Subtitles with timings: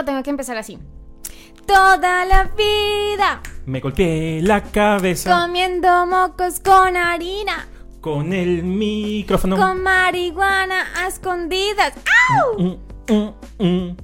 [0.00, 0.78] lo tengo que empezar así.
[1.66, 7.68] Toda la vida Me golpeé la cabeza comiendo mocos con harina,
[8.00, 9.56] con el micrófono.
[9.56, 11.92] con marihuana a escondidas.
[12.30, 12.58] ¡Au!
[12.58, 12.76] Mm,
[13.12, 13.32] mm,
[13.64, 13.96] mm.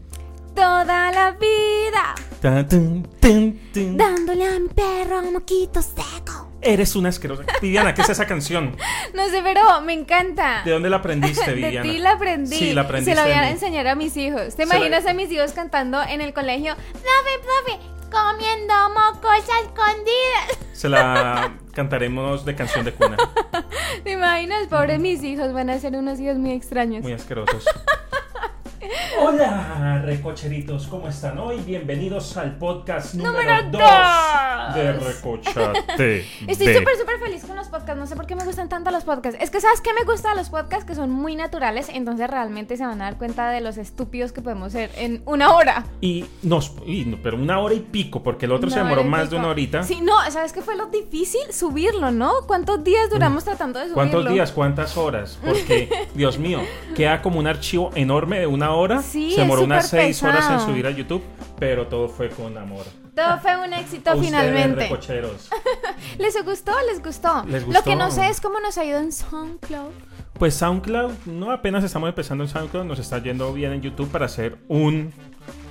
[0.54, 3.96] Toda la vida Ta, tun, tun, tun.
[3.96, 6.52] dándole a mi perro moquito seco.
[6.66, 7.44] Eres una asquerosa.
[7.62, 8.76] Viviana, ¿qué es esa canción?
[9.14, 10.62] No sé, pero me encanta.
[10.64, 11.82] ¿De dónde la aprendiste, De Viviana?
[11.90, 12.56] ti la aprendí.
[12.56, 14.54] Sí, la aprendiste Se la voy de a enseñar a mis hijos.
[14.56, 16.74] ¿Te la- imaginas a mis hijos cantando en el colegio?
[16.74, 17.78] Profe, profe,
[18.10, 20.58] comiendo mocos a escondidas.
[20.72, 23.16] Se la cantaremos de canción de cuna.
[24.04, 24.66] ¿Te imaginas?
[24.68, 27.02] Pobres mis hijos, van a ser unos hijos muy extraños.
[27.02, 27.64] Muy asquerosos.
[29.20, 31.58] Hola, recocheritos, ¿cómo están hoy?
[31.60, 34.74] Bienvenidos al podcast número Número 2 dos.
[34.74, 36.26] de Recochate.
[36.46, 37.98] Estoy súper, súper feliz con los podcasts.
[37.98, 39.38] No sé por qué me gustan tanto los podcasts.
[39.42, 40.84] Es que, ¿sabes qué me gusta de los podcasts?
[40.84, 41.88] Que son muy naturales.
[41.92, 45.54] Entonces, realmente se van a dar cuenta de los estúpidos que podemos ser en una
[45.54, 45.84] hora.
[46.00, 49.30] Y nos, y pero una hora y pico, porque el otro se demoró más pico.
[49.32, 49.82] de una horita.
[49.82, 51.40] Sí, no, ¿sabes qué fue lo difícil?
[51.50, 52.32] Subirlo, ¿no?
[52.46, 53.94] ¿Cuántos días duramos tratando de subirlo?
[54.10, 54.52] ¿Cuántos días?
[54.52, 55.38] ¿Cuántas horas?
[55.44, 56.60] Porque, Dios mío,
[56.94, 58.75] queda como un archivo enorme de una hora.
[59.02, 61.22] Sí, se demoró unas seis horas en subir a YouTube,
[61.58, 62.84] pero todo fue con amor.
[63.14, 64.80] Todo fue un éxito ustedes, finalmente.
[64.82, 65.48] recocheros.
[66.18, 66.72] ¿Les gustó?
[66.86, 67.44] ¿Les gustó?
[67.46, 67.96] Les Lo que gustó.
[67.96, 69.90] no sé es cómo nos ha ido en SoundCloud.
[70.38, 74.26] Pues SoundCloud, no apenas estamos empezando en SoundCloud, nos está yendo bien en YouTube para
[74.26, 75.12] hacer un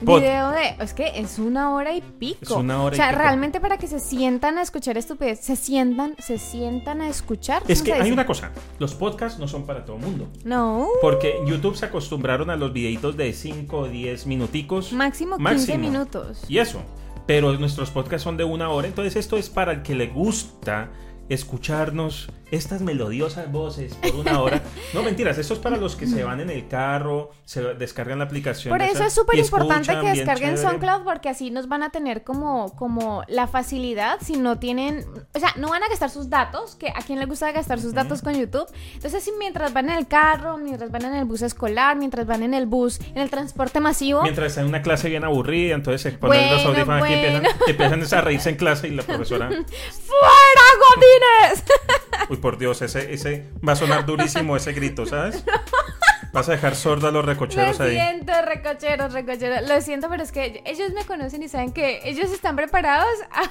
[0.04, 0.76] pod- Video de.
[0.80, 2.40] Es que es una hora y pico.
[2.42, 3.20] Es una hora o y sea, pico.
[3.22, 5.40] realmente para que se sientan a escuchar estupidez.
[5.40, 7.64] Se sientan, se sientan a escuchar.
[7.68, 8.14] Es ¿Cómo que hay dice?
[8.14, 10.28] una cosa, los podcasts no son para todo el mundo.
[10.44, 10.88] No.
[11.02, 14.94] Porque YouTube se acostumbraron a los videitos de 5 o 10 minuticos.
[14.94, 15.78] Máximo 15 Máximo.
[15.80, 16.44] minutos.
[16.48, 16.82] Y eso.
[17.28, 18.88] Pero nuestros podcasts son de una hora.
[18.88, 20.92] Entonces esto es para el que le gusta
[21.28, 24.62] escucharnos estas melodiosas voces por una hora.
[24.94, 28.26] No, mentiras, esto es para los que se van en el carro, se descargan la
[28.26, 28.72] aplicación.
[28.72, 30.58] Por eso es súper importante que descarguen.
[30.58, 35.40] SoundCloud porque así nos van a tener como, como la facilidad si no tienen, o
[35.40, 38.22] sea, no van a gastar sus datos, que a quién le gusta gastar sus datos
[38.22, 38.68] con YouTube.
[38.94, 42.44] Entonces, si mientras van en el carro, mientras van en el bus escolar, mientras van
[42.44, 46.02] en el bus, en el transporte masivo, Mientras está en una clase bien aburrida, entonces
[46.02, 47.38] se ponen los Bueno, audífonos aquí y bueno.
[47.38, 49.50] empiezan, empiezan a reírse en clase y la profesora...
[49.50, 51.64] ¡Fuera, Godines!
[52.30, 55.44] Uy, por Dios, ese, ese va a sonar durísimo ese grito, ¿sabes?
[56.36, 57.92] Vas a dejar sorda a los Lo recocheros ahí.
[57.92, 59.68] siento, recocheros, recocheros.
[59.68, 63.42] Lo siento, pero es que ellos me conocen y saben que ellos están preparados a,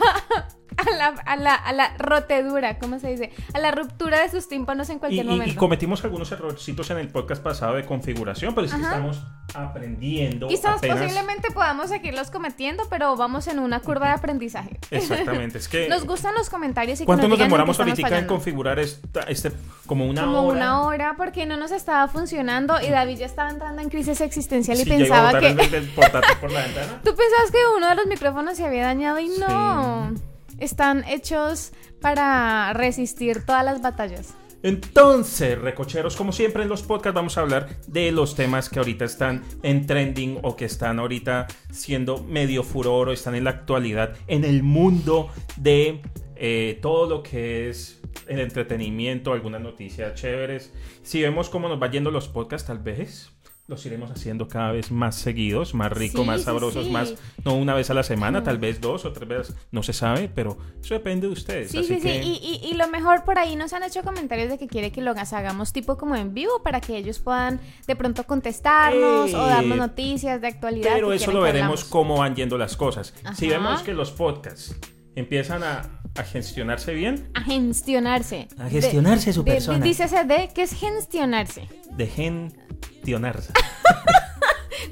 [0.82, 3.32] a la, a, la, a la rotedura, ¿cómo se dice?
[3.54, 5.52] A la ruptura de sus tímpanos en cualquier y- momento.
[5.52, 9.22] y cometimos algunos errorcitos en el podcast pasado de configuración, pero es que estamos
[9.54, 10.48] aprendiendo.
[10.48, 10.98] Quizás apenas.
[10.98, 14.78] posiblemente podamos seguirlos cometiendo, pero vamos en una curva de aprendizaje.
[14.90, 15.88] Exactamente, es que.
[15.94, 19.52] Nos gustan los comentarios y ¿Cuánto nos nos demoramos ahorita en configurar esta, este,
[19.86, 20.56] como una Como hora?
[20.56, 24.78] una hora porque no nos estaba funcionando y David ya estaba entrando en crisis existencial
[24.78, 25.76] y Sí, ya iba a pensaba que...
[25.76, 27.00] el, portátil por la ventana.
[27.04, 30.14] Tú pensabas que uno de los micrófonos se había dañado y no.
[30.58, 34.34] Están hechos para resistir todas las batallas.
[34.64, 39.04] Entonces, recocheros, como siempre en los podcasts vamos a hablar de los temas que ahorita
[39.04, 44.16] están en trending o que están ahorita siendo medio furor o están en la actualidad
[44.26, 46.00] en el mundo de
[46.36, 50.72] eh, todo lo que es el entretenimiento, algunas noticias chéveres.
[51.02, 53.30] Si vemos cómo nos va yendo los podcasts, tal vez
[53.66, 56.90] los iremos haciendo cada vez más seguidos, más ricos, Sí, más sabrosos, sí.
[56.90, 57.14] más,
[57.46, 60.28] no una vez a la semana, tal vez dos o tres veces, no se sabe,
[60.28, 61.70] pero eso depende de ustedes.
[61.70, 62.22] Sí, así sí, que...
[62.22, 62.28] sí.
[62.42, 65.00] Y, y- y lo mejor por ahí nos han hecho comentarios de que quiere que
[65.00, 69.48] lo hagamos tipo como en vivo para que ellos puedan de pronto contestarnos o Eh,
[69.48, 70.90] darnos noticias de actualidad.
[70.92, 73.14] Pero eso lo veremos cómo van yendo las cosas.
[73.34, 74.76] Si vemos que los podcasts
[75.14, 78.48] empiezan a, a gestionarse bien, A gestionarse.
[78.58, 79.78] A gestionarse su de- de- persona.
[79.84, 81.68] dícese de, ¿qué es gestionarse?
[81.96, 83.52] de gestionarse.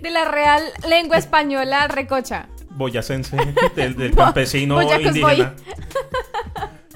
[0.02, 2.48] De la real lengua española recocha.
[2.70, 3.36] Boyacense,
[3.76, 5.54] del, campesino boyacos indígena.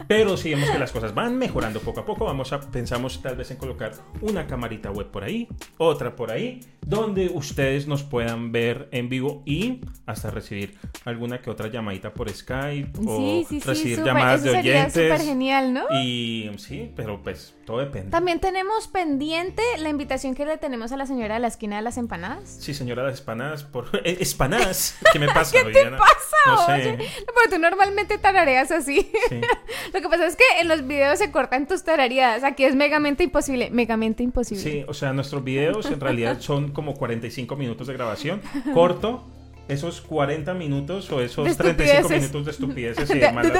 [0.08, 3.36] Pero si vemos que las cosas van mejorando poco a poco, vamos a pensamos tal
[3.36, 5.48] vez en colocar una camarita web por ahí,
[5.78, 11.50] otra por ahí, donde ustedes nos puedan ver en vivo y hasta recibir alguna que
[11.50, 13.66] otra llamadita por Skype o Sí, sí, sí.
[13.68, 14.92] recibir llamadas Eso de sería oyentes.
[15.12, 15.84] súper genial, ¿no?
[16.02, 18.10] Y sí, pero pues todo depende.
[18.10, 21.82] También tenemos pendiente la invitación que le tenemos a la señora de la esquina de
[21.82, 22.58] las empanadas.
[22.60, 24.96] Sí, señora, las espanadas por eh, espanadas.
[25.12, 25.56] ¿Qué me pasa?
[25.64, 26.72] ¿Qué te pasa, No sé.
[26.72, 27.08] oye?
[27.34, 29.10] Porque tú normalmente tarareas así.
[29.28, 29.40] Sí.
[29.96, 32.44] Lo que pasa es que en los videos se cortan tus tarareadas.
[32.44, 33.70] Aquí es megamente imposible.
[33.70, 34.62] Megamente imposible.
[34.62, 38.42] Sí, o sea, nuestros videos en realidad son como 45 minutos de grabación.
[38.74, 39.24] Corto
[39.68, 42.20] esos 40 minutos o esos De 35 estupideces.
[42.20, 43.52] minutos de estupideces y De- malas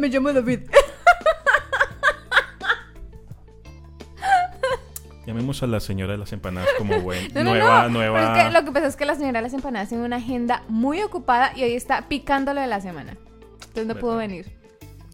[0.00, 0.60] Me llamo David.
[5.26, 7.32] Llamemos a la señora de las empanadas como buen.
[7.34, 7.88] No, no, nueva, no.
[7.90, 8.18] nueva.
[8.18, 10.16] Pero es que lo que pasa es que la señora de las empanadas tiene una
[10.16, 13.16] agenda muy ocupada y hoy está picando lo de la semana.
[13.70, 14.46] Entonces no pudo venir.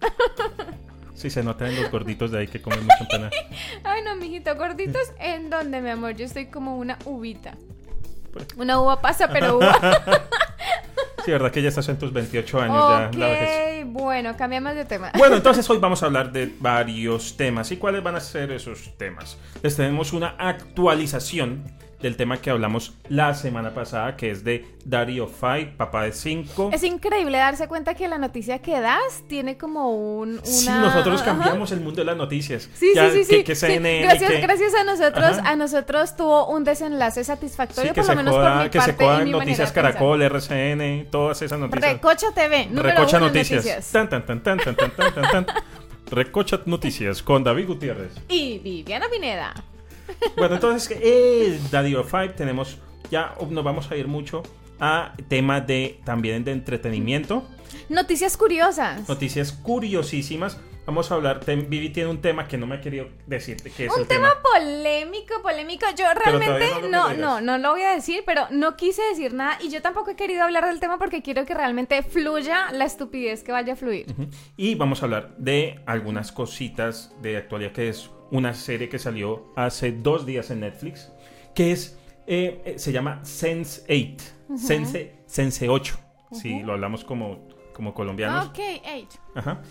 [1.14, 3.30] Sí, se nota en los gorditos de ahí que comen mucha empanada.
[3.84, 6.14] Ay, no, mijito, gorditos, ¿en dónde, mi amor?
[6.14, 7.54] Yo estoy como una uvita.
[8.34, 9.78] Pues- Una uva pasa, pero uva.
[11.24, 13.18] Sí, verdad que ya estás en tus 28 años ya.
[13.18, 13.86] la vejez.
[13.88, 15.10] bueno, cambiamos de tema.
[15.18, 17.72] Bueno, entonces hoy vamos a hablar de varios temas.
[17.72, 19.36] ¿Y cuáles van a ser esos temas?
[19.60, 21.64] Les tenemos una actualización
[22.00, 26.12] del tema que hablamos la semana pasada, que es de Daddy of Five, papá de
[26.12, 26.70] cinco.
[26.72, 30.40] Es increíble darse cuenta que la noticia que das tiene como un.
[30.44, 32.68] Sí, nosotros cambiamos el mundo de las noticias.
[32.74, 33.44] Sí, sí, sí.
[33.44, 38.16] Que, CNN, gracias, gracias a nosotros, a nosotros tuvo un desenlace satisfactorio, que por lo
[38.16, 41.92] menos coda, por que se coda Noticias Caracol, RCN, todas esas noticias.
[41.92, 43.64] Recocha TV, número Recocha noticias.
[43.64, 43.94] noticias.
[46.10, 48.12] Recocha Noticias con David Gutiérrez.
[48.28, 49.54] Y Viviana Pineda.
[50.36, 52.78] Bueno, entonces, eh, Daddy of Five tenemos,
[53.10, 54.42] ya nos vamos a ir mucho
[54.78, 57.44] a temas de también de entretenimiento,
[57.88, 59.08] Noticias curiosas.
[59.08, 60.58] noticias curiosísimas.
[60.86, 63.92] Vamos a hablar, Vivi tiene un tema que no me ha querido decirte que es
[63.92, 64.42] Un el tema tema.
[64.42, 65.84] polémico, polémico.
[65.96, 69.58] Yo realmente no no, no, no lo voy a decir, pero no quise decir nada
[69.60, 73.42] y yo tampoco he querido hablar del tema porque quiero que realmente fluya la estupidez
[73.42, 74.06] que vaya a fluir.
[74.56, 79.52] Y vamos a hablar de algunas cositas de actualidad, que es una serie que salió
[79.56, 81.10] hace dos días en Netflix,
[81.54, 81.98] que es,
[82.28, 84.24] eh, eh, se llama Sense 8,
[84.56, 85.98] Sense, Sense 8,
[86.32, 88.46] si lo hablamos como, como colombianos.
[88.46, 89.18] Ok, H.
[89.34, 89.62] Ajá.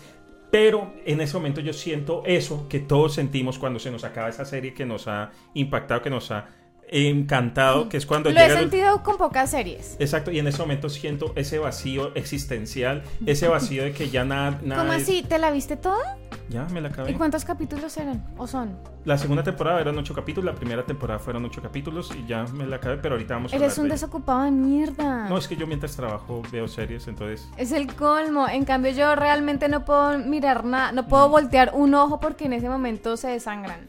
[0.50, 4.44] Pero en ese momento yo siento eso que todos sentimos cuando se nos acaba esa
[4.44, 6.48] serie que nos ha impactado, que nos ha
[6.88, 9.96] encantado, que es cuando Lo he llega el- sentido con pocas series.
[9.98, 14.60] Exacto, y en ese momento siento ese vacío existencial, ese vacío de que ya nada...
[14.62, 15.22] nada ¿Cómo es- así?
[15.22, 16.16] ¿Te la viste toda?
[16.48, 17.10] Ya, me la acabé.
[17.10, 18.24] ¿Y cuántos capítulos eran?
[18.38, 18.78] ¿O son?
[19.04, 22.66] La segunda temporada eran ocho capítulos, la primera temporada fueron ocho capítulos y ya me
[22.66, 25.28] la acabé, pero ahorita vamos a Eres un de desocupado de mierda.
[25.28, 27.48] No, es que yo mientras trabajo veo series, entonces...
[27.56, 28.48] Es el colmo.
[28.48, 32.52] En cambio, yo realmente no puedo mirar nada, no puedo voltear un ojo porque en
[32.52, 33.88] ese momento se desangran.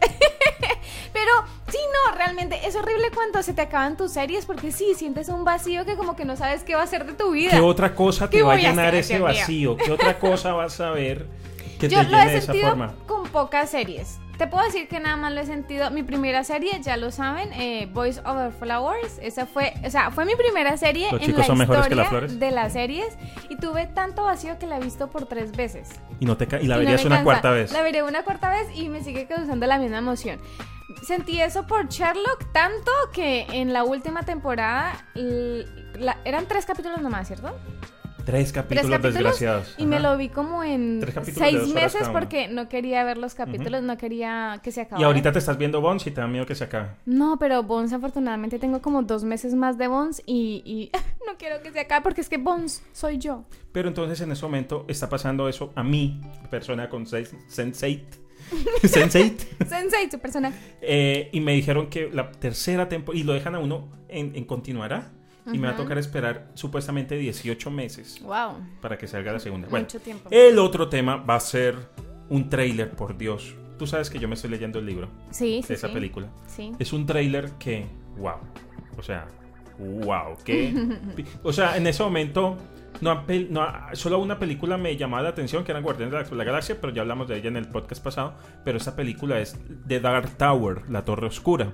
[1.12, 1.30] Pero
[1.70, 5.44] sí, no, realmente es horrible cuando se te acaban tus series porque sí, sientes un
[5.44, 7.50] vacío que como que no sabes qué va a ser de tu vida.
[7.50, 9.76] ¿Qué otra cosa te ¿Qué va a llenar ese vacío?
[9.76, 11.26] ¿Qué otra cosa vas a ver
[11.78, 12.94] que Yo te llene de esa sentido forma?
[13.06, 14.18] con pocas series.
[14.36, 15.90] Te puedo decir que nada más lo he sentido.
[15.90, 19.18] Mi primera serie, ya lo saben, eh, Boys Over Flowers.
[19.20, 21.58] Esa fue, o sea, fue mi primera serie Los en la son
[21.88, 22.38] que las flores.
[22.38, 23.18] de las series
[23.48, 25.88] y tuve tanto vacío que la he visto por tres veces.
[26.20, 27.24] Y, no te y la Y verías una cansa.
[27.24, 27.72] cuarta vez.
[27.72, 30.38] La veré una cuarta vez y me sigue causando la misma emoción.
[31.02, 37.26] Sentí eso por Sherlock tanto que en la última temporada la- eran tres capítulos nomás,
[37.28, 37.54] ¿cierto?
[38.24, 39.74] Tres capítulos, tres capítulos desgraciados.
[39.78, 41.00] y me lo vi como en
[41.32, 45.00] seis meses porque no quería ver los capítulos, no quería que se acabara.
[45.00, 46.90] Y ahorita te estás viendo Bones y te da miedo que se acabe.
[47.06, 50.90] No, pero Bones afortunadamente tengo como dos meses más de Bones y, y
[51.26, 53.44] no quiero que se acabe porque es que Bones soy yo.
[53.72, 56.20] Pero entonces en ese momento está pasando eso a mí,
[56.50, 57.34] persona con seis-
[58.82, 58.82] Sense8.
[58.82, 59.66] Sense8.
[59.68, 60.52] Sensei, su persona.
[60.80, 64.44] Eh, y me dijeron que la tercera temporada, y lo dejan a uno en, en
[64.44, 65.12] continuará,
[65.52, 69.66] y me va a tocar esperar supuestamente 18 meses Wow, para que salga la segunda.
[69.68, 70.28] Bueno, mucho tiempo.
[70.30, 71.74] el otro tema va a ser
[72.28, 73.54] un trailer, por Dios.
[73.78, 75.94] Tú sabes que yo me estoy leyendo el libro sí, sí, de esa sí.
[75.94, 76.28] película.
[76.46, 76.72] Sí.
[76.78, 77.86] Es un trailer que,
[78.18, 78.34] wow,
[78.98, 79.26] o sea,
[79.78, 80.74] wow, que,
[81.42, 82.56] o sea, en ese momento
[83.00, 86.44] no, no solo una película me llamaba la atención que eran Guardianes de la, la
[86.44, 89.56] Galaxia, pero ya hablamos de ella en el podcast pasado, pero esa película es
[89.86, 91.68] The Dark Tower, La Torre Oscura.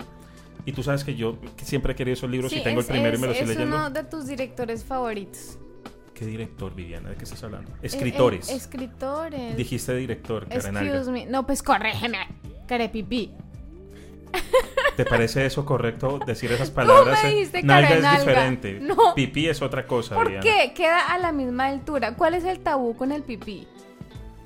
[0.67, 2.93] Y tú sabes que yo siempre he querido esos libros Sí, y tengo es, el
[2.93, 3.77] primero y me lo es- estoy es leyendo.
[3.77, 5.59] uno de tus directores favoritos.
[6.15, 7.09] ¿Qué director, Viviana?
[7.09, 7.69] ¿De qué estás hablando?
[7.73, 8.49] Eh, Escritores.
[8.49, 9.57] eh, escritores.
[9.57, 10.47] Dijiste director.
[10.49, 11.25] Excuse me.
[11.25, 12.17] No, pues corrégeme.
[12.67, 13.31] Carepipí.
[14.95, 17.23] ¿Te parece eso correcto decir esas palabras?
[17.23, 18.19] me dijiste Nalga es Karenalga?
[18.19, 18.79] diferente.
[18.81, 19.13] No.
[19.15, 20.73] Pipí es otra cosa, ¿Por qué?
[20.75, 22.15] Queda a la misma altura.
[22.15, 23.67] ¿Cuál es el tabú con el pipí?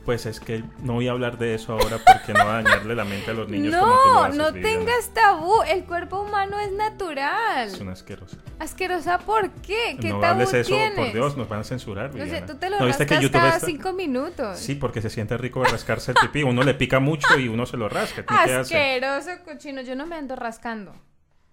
[0.05, 2.95] Pues es que no voy a hablar de eso ahora porque no va a dañarle
[2.95, 4.77] la mente a los niños como tú lo No, haces, no Viviana.
[4.85, 5.61] tengas tabú.
[5.67, 7.67] El cuerpo humano es natural.
[7.67, 8.37] Es una asquerosa.
[8.57, 9.97] Asquerosa, ¿por qué?
[10.01, 10.95] ¿Qué no tabú hables eso, tienes?
[10.95, 13.33] por Dios, nos van a censurar, No sé, tú te lo ¿No que rascas YouTube
[13.39, 14.57] cada está- cinco minutos.
[14.57, 16.41] Sí, porque se siente rico rascarse el pipí.
[16.43, 18.23] Uno le pica mucho y uno se lo rasca.
[18.27, 19.81] Asqueroso, cochino.
[19.81, 20.93] Yo no me ando rascando.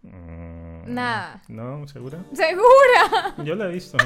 [0.03, 1.43] Mm, Nada.
[1.49, 2.19] No, ¿segura?
[2.33, 3.35] ¡Segura!
[3.45, 3.99] Yo la he visto.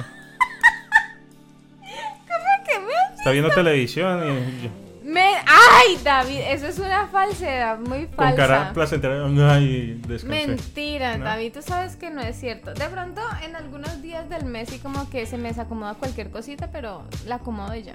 [2.75, 3.15] ¿Cómo que me...?
[3.17, 5.35] Está viendo televisión y me...
[5.47, 6.39] ¡Ay, David!
[6.49, 8.37] Eso es una falsedad muy con falsa.
[8.37, 9.25] cara placentera.
[9.53, 10.47] Ay, descansé.
[10.47, 11.25] Mentira, ¿No?
[11.25, 12.73] David, tú sabes que no es cierto.
[12.75, 16.71] De pronto, en algunos días del mes, sí como que se me desacomoda cualquier cosita,
[16.71, 17.95] pero la acomodo y ya.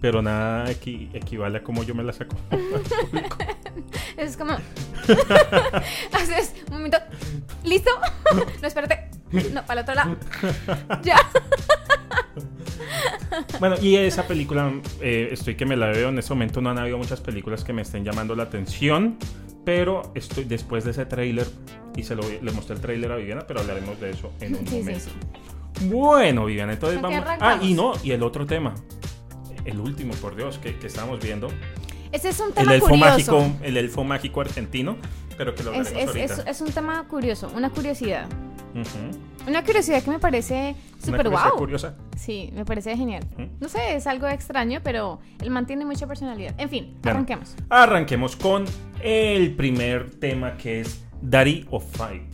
[0.00, 2.36] pero nada equi- equivale a cómo yo me la saco.
[4.16, 4.54] Es como.
[6.12, 6.98] Haces un momento.
[7.64, 7.90] ¿Listo?
[8.62, 9.10] No, espérate.
[9.52, 10.16] No, para el otro lado.
[11.02, 11.16] Ya.
[13.60, 16.08] Bueno, y esa película, eh, estoy que me la veo.
[16.08, 19.16] En este momento no han habido muchas películas que me estén llamando la atención.
[19.64, 21.46] Pero estoy después de ese tráiler,
[21.96, 24.66] y se lo le mostré el tráiler a Viviana, pero hablaremos de eso en un
[24.68, 25.00] Sí, momento.
[25.00, 25.86] sí.
[25.88, 27.38] Bueno, Viviana, entonces ¿Con qué vamos.
[27.40, 28.74] Ah, y no, y el otro tema.
[29.64, 31.48] El último, por Dios, que, que estábamos viendo.
[32.12, 33.10] Ese es un El tema elfo curioso.
[33.10, 34.96] mágico, el elfo mágico argentino.
[35.36, 36.24] Pero que lo Es, es, ahorita.
[36.24, 38.26] es, es un tema curioso, una curiosidad.
[38.72, 39.18] Ujú.
[39.46, 41.56] Una curiosidad que me parece súper guau.
[41.56, 41.94] curiosa.
[42.16, 43.24] Sí, me parece genial.
[43.60, 46.54] No sé, es algo extraño, pero él mantiene mucha personalidad.
[46.58, 47.54] En fin, Bueno, arranquemos.
[47.68, 48.64] Arranquemos con
[49.02, 52.28] el primer tema que es Daddy of Five.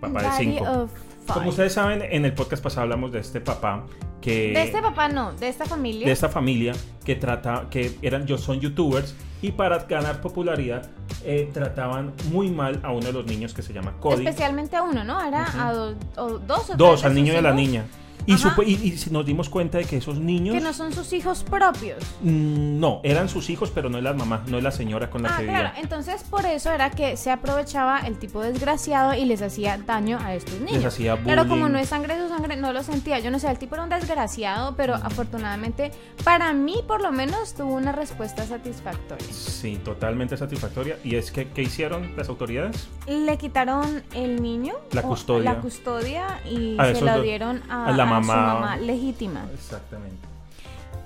[0.00, 0.64] Papá de Daddy cinco.
[0.70, 1.34] of Five.
[1.34, 3.86] Como ustedes saben, en el podcast pasado hablamos de este papá
[4.22, 6.06] que De este papá no, de esta familia.
[6.06, 6.72] de esta familia
[7.04, 10.88] que trata que eran yo son youtubers y para ganar popularidad
[11.24, 14.24] eh, trataban muy mal a uno de los niños que se llama Cody.
[14.24, 15.20] Especialmente a uno, ¿no?
[15.22, 17.84] Era a do- o dos o Dos, tres al niño y a la niña.
[18.26, 21.12] Y, supo- y, y nos dimos cuenta de que esos niños Que no son sus
[21.12, 21.98] hijos propios.
[22.22, 25.22] mm, no, eran sus hijos, pero no es la mamá, no es la señora con
[25.22, 25.68] la Ah, que claro.
[25.70, 25.82] vivía.
[25.82, 30.34] Entonces, por eso era que se aprovechaba el tipo desgraciado y les hacía daño a
[30.34, 30.84] estos niños.
[30.84, 31.72] hacía Pero como bullying.
[31.72, 33.18] no es sangre de su sangre, no lo sentía.
[33.20, 35.90] Yo no sé, el tipo era un desgraciado, pero afortunadamente,
[36.24, 39.26] para mí, por lo menos, tuvo una respuesta satisfactoria.
[39.30, 40.96] Sí, totalmente satisfactoria.
[41.04, 42.88] ¿Y es que qué hicieron las autoridades?
[43.06, 45.54] Le quitaron el niño, La custodia.
[45.54, 48.54] la custodia y A se la dieron a, A la a su mamá.
[48.54, 49.44] mamá legítima.
[49.54, 50.28] Exactamente.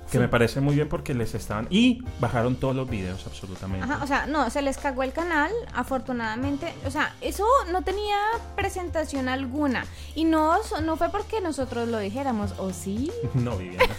[0.05, 0.19] Que Sí.
[0.19, 1.67] me parece muy bien porque les estaban...
[1.69, 3.83] Y bajaron todos los videos absolutamente.
[3.83, 6.73] Ajá, o sea, no, se les cagó el canal, afortunadamente.
[6.85, 8.17] O sea, eso no tenía
[8.55, 9.83] presentación alguna.
[10.15, 13.11] Y no, no fue porque nosotros lo dijéramos, ¿o sí?
[13.33, 13.93] No, Viviana.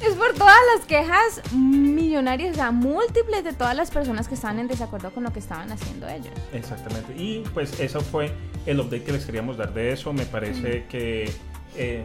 [0.00, 4.58] Es por todas las quejas millonarias, o sea, múltiples de todas las personas que estaban
[4.58, 6.32] en desacuerdo con lo que estaban haciendo ellos.
[6.52, 7.14] Exactamente.
[7.16, 8.32] Y pues eso fue
[8.66, 10.12] el update que les queríamos dar de eso.
[10.12, 11.32] Me parece que...
[11.76, 12.04] eh,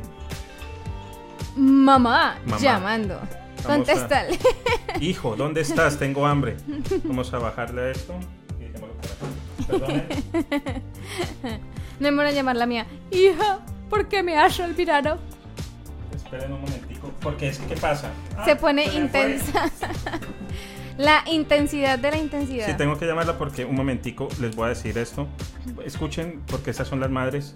[1.56, 2.58] Mamá, Mamá.
[2.62, 3.16] llamando.
[3.16, 4.40] A- Contéstale.
[5.02, 5.98] Hijo, ¿dónde estás?
[5.98, 6.56] Tengo hambre.
[7.04, 8.14] Vamos a bajarle a esto.
[12.00, 12.86] No me voy a llamar la mía.
[13.12, 13.60] Hija,
[13.90, 15.18] ¿por qué me has olvidado?
[16.16, 17.12] Esperen un momentico.
[17.22, 18.10] Porque es que, ¿qué pasa?
[18.38, 19.70] Ah, Se pone se intensa.
[20.98, 22.66] la intensidad de la intensidad.
[22.68, 25.28] Sí, tengo que llamarla porque un momentico les voy a decir esto.
[25.84, 27.54] Escuchen, porque esas son las madres.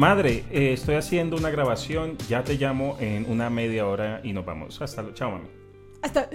[0.00, 2.16] Madre, eh, estoy haciendo una grabación.
[2.26, 4.80] Ya te llamo en una media hora y nos vamos.
[4.80, 5.14] Hasta luego.
[5.14, 5.44] Chao, mami.
[6.00, 6.26] Hasta.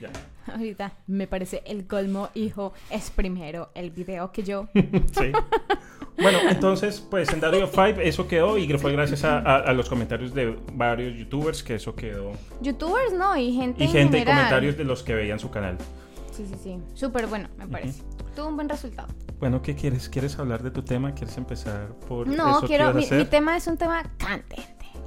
[0.00, 0.08] Ya.
[0.50, 4.66] Ahorita me parece el colmo, hijo, es primero el video que yo.
[5.12, 5.30] Sí.
[6.16, 9.90] Bueno, entonces, pues en of Five eso quedó y fue gracias a, a- a los
[9.90, 12.32] comentarios de varios youtubers que eso quedó.
[12.62, 13.84] Youtubers no, y gente.
[13.84, 14.36] Y en gente y general.
[14.38, 15.76] comentarios de los que veían su canal.
[16.32, 16.78] Sí, sí, sí.
[16.94, 18.02] Súper bueno, me parece.
[18.38, 19.08] Tuvo un buen resultado.
[19.40, 20.08] Bueno, ¿qué quieres?
[20.08, 21.12] ¿Quieres hablar de tu tema?
[21.12, 22.94] ¿Quieres empezar por No, eso quiero.
[22.94, 23.18] Mi, hacer?
[23.18, 24.62] mi tema es un tema candente.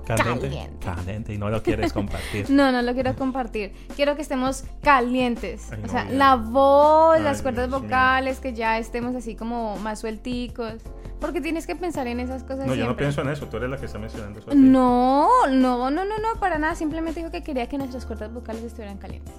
[0.06, 0.50] Candente.
[0.50, 0.86] Caliente.
[0.86, 2.48] Candente, y no lo quieres compartir.
[2.50, 3.72] No, no lo quiero compartir.
[3.96, 5.72] Quiero que estemos calientes.
[5.72, 6.18] Ay, o no, sea, bien.
[6.20, 10.82] la voz, Ay, las cuerdas Dios vocales, que ya estemos así como más suelticos.
[11.22, 12.68] Porque tienes que pensar en esas cosas.
[12.68, 13.06] No, yo no siempre.
[13.06, 13.46] pienso en eso.
[13.48, 14.50] Tú eres la que está mencionando eso.
[14.54, 16.76] No, no, no, no, no, para nada.
[16.76, 19.34] Simplemente dijo que quería que nuestras cuerdas vocales estuvieran calientes.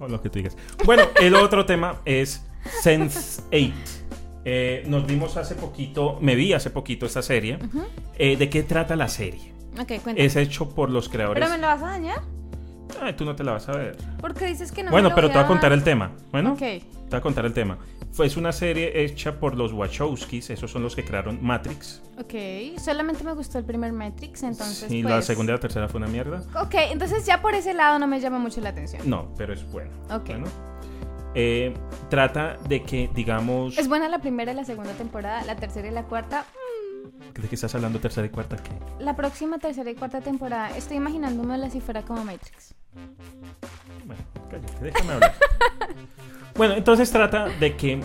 [0.00, 0.56] O lo que tú digas.
[0.86, 2.42] Bueno, el otro tema es
[2.82, 3.72] Sense 8.
[4.46, 7.58] Eh, nos vimos hace poquito, me vi hace poquito esta serie.
[8.18, 9.52] Eh, ¿De qué trata la serie?
[9.80, 10.24] Ok, cuéntame.
[10.24, 11.42] Es hecho por los creadores.
[11.42, 12.22] ¿Pero me lo vas a dañar?
[13.00, 13.96] Ay, tú no te la vas a ver.
[14.20, 16.12] Porque dices que no bueno, me lo pero voy te voy a contar el tema.
[16.30, 16.58] Bueno, Ok.
[16.58, 17.78] te voy a contar el tema.
[18.12, 22.00] Fue es una serie hecha por los Wachowskis, esos son los que crearon Matrix.
[22.18, 25.12] Ok, solamente me gustó el primer Matrix, entonces y pues...
[25.14, 26.44] la segunda y la tercera fue una mierda.
[26.60, 29.02] Ok, entonces ya por ese lado no me llama mucho la atención.
[29.10, 29.90] No, pero es bueno.
[30.10, 30.26] Ok.
[30.28, 30.46] Bueno.
[31.34, 31.74] Eh,
[32.08, 33.76] trata de que, digamos.
[33.78, 36.44] Es buena la primera y la segunda temporada, la tercera y la cuarta.
[37.34, 37.98] ¿De qué estás hablando?
[37.98, 38.56] ¿Tercera y cuarta?
[38.56, 38.70] ¿Qué?
[39.00, 42.74] La próxima tercera y cuarta temporada, estoy imaginándome si fuera como Matrix.
[44.04, 45.34] Bueno, cállate, déjame hablar.
[46.54, 48.00] bueno, entonces trata de que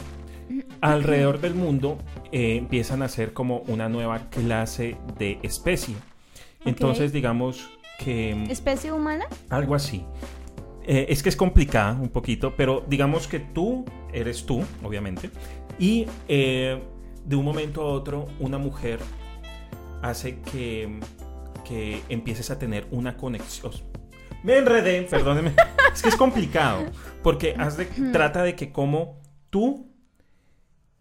[0.82, 1.98] alrededor del mundo
[2.32, 5.96] eh, empiezan a ser como una nueva clase de especie.
[6.66, 7.70] Entonces, digamos
[8.00, 9.26] que ¿Especie humana?
[9.50, 10.06] algo así.
[10.92, 15.30] Eh, es que es complicada un poquito, pero digamos que tú eres tú, obviamente,
[15.78, 16.82] y eh,
[17.24, 18.98] de un momento a otro una mujer
[20.02, 21.00] hace que,
[21.64, 23.72] que empieces a tener una conexión.
[24.42, 25.54] Me enredé, perdóneme.
[25.94, 26.86] es que es complicado,
[27.22, 29.92] porque haz de- trata de que como tú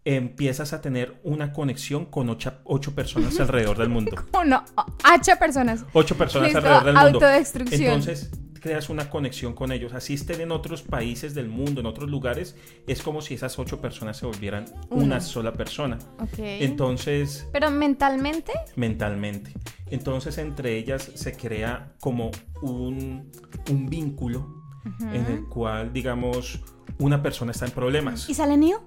[0.05, 4.11] empiezas a tener una conexión con ocho, ocho personas alrededor del mundo.
[4.39, 4.63] Uno,
[5.15, 5.83] ocho personas.
[5.93, 7.25] Ocho personas Listo, alrededor del mundo.
[7.25, 7.81] autodestrucción.
[7.81, 9.93] Entonces creas una conexión con ellos.
[9.93, 12.55] Así estén en otros países del mundo, en otros lugares,
[12.87, 15.97] es como si esas ocho personas se volvieran una sola persona.
[16.37, 19.53] Entonces, Pero mentalmente, mentalmente.
[19.87, 23.31] Entonces, entre ellas se crea como un,
[23.69, 24.63] un vínculo
[25.01, 26.61] en el cual, digamos,
[26.99, 28.29] una persona está en problemas.
[28.29, 28.83] ¿y sale Neo?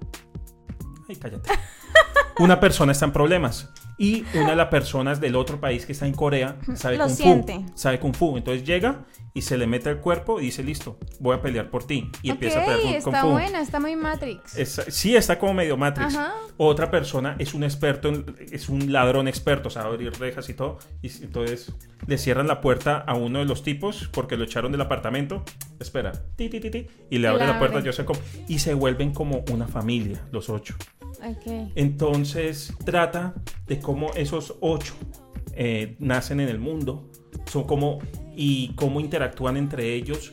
[1.07, 1.49] Ay, cállate.
[2.39, 3.69] Una persona está en problemas.
[3.97, 7.15] Y una de las personas del otro país que está en Corea sabe Lo Kung
[7.15, 7.53] siente.
[7.53, 7.71] Fu.
[7.75, 8.37] Sabe Kung Fu.
[8.37, 11.85] Entonces llega y se le mete al cuerpo y dice, listo, voy a pelear por
[11.85, 12.09] ti.
[12.21, 13.29] Y empieza a pelear con Kung está Fu.
[13.31, 14.57] buena, está muy Matrix.
[14.57, 16.15] Es- sí, está como medio Matrix.
[16.15, 16.33] Ajá.
[16.57, 20.79] Otra persona es un experto, en- es un ladrón experto, sabe abrir rejas y todo.
[21.01, 21.71] Y entonces
[22.07, 25.43] le cierran la puerta a uno de los tipos porque lo echaron del apartamento.
[25.79, 28.19] Espera, ti, ti, ti, ti, y le abren la puerta, yo sé cómo.
[28.47, 30.75] Y se vuelven como una familia, los ocho.
[31.75, 33.33] Entonces trata
[33.67, 34.93] de cómo esos ocho
[35.53, 37.09] eh, nacen en el mundo,
[37.45, 37.99] son como
[38.35, 40.31] y cómo interactúan entre ellos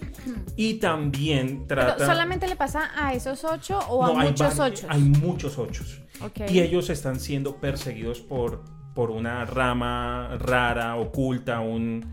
[0.56, 2.06] y también Pero trata.
[2.06, 4.86] solamente le pasa a esos ocho o No, a muchos ocho.
[4.88, 6.50] Hay muchos ochos Ok.
[6.50, 12.04] y ellos están siendo perseguidos por por una rama rara, oculta, un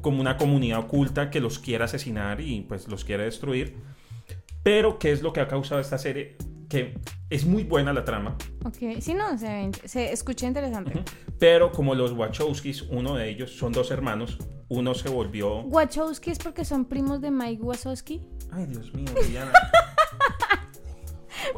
[0.00, 3.76] como una comunidad oculta que los quiere asesinar y pues los quiere destruir.
[4.62, 6.36] Pero ¿qué es lo que ha causado esta serie?
[6.68, 6.98] Que
[7.30, 11.02] es muy buena la trama, Ok, sí, no, se, se escucha interesante.
[11.38, 15.60] Pero como los Wachowskis, uno de ellos son dos hermanos, uno se volvió.
[15.62, 18.22] Wachowski es porque son primos de Mike Wazowski.
[18.52, 19.52] Ay, Dios mío, Diana.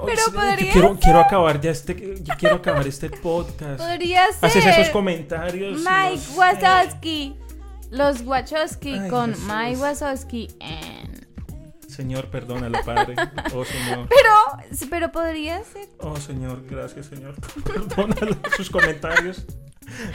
[0.04, 3.78] Pero yo podría quiero, quiero acabar ya este, yo quiero acabar este podcast.
[3.80, 5.78] Podría ser Haces esos comentarios.
[5.78, 6.38] Mike no sé.
[6.38, 7.36] Wazowski.
[7.90, 9.46] Los Wachowski Ay, con Jesús.
[9.46, 10.48] Mike Wazowski.
[10.60, 11.07] and-
[11.98, 13.16] Señor, perdónalo, Padre.
[13.52, 14.06] Oh, Señor.
[14.08, 15.88] Pero, pero podría ser.
[15.98, 17.34] Oh, Señor, gracias, Señor.
[17.64, 19.44] Perdónalo sus comentarios.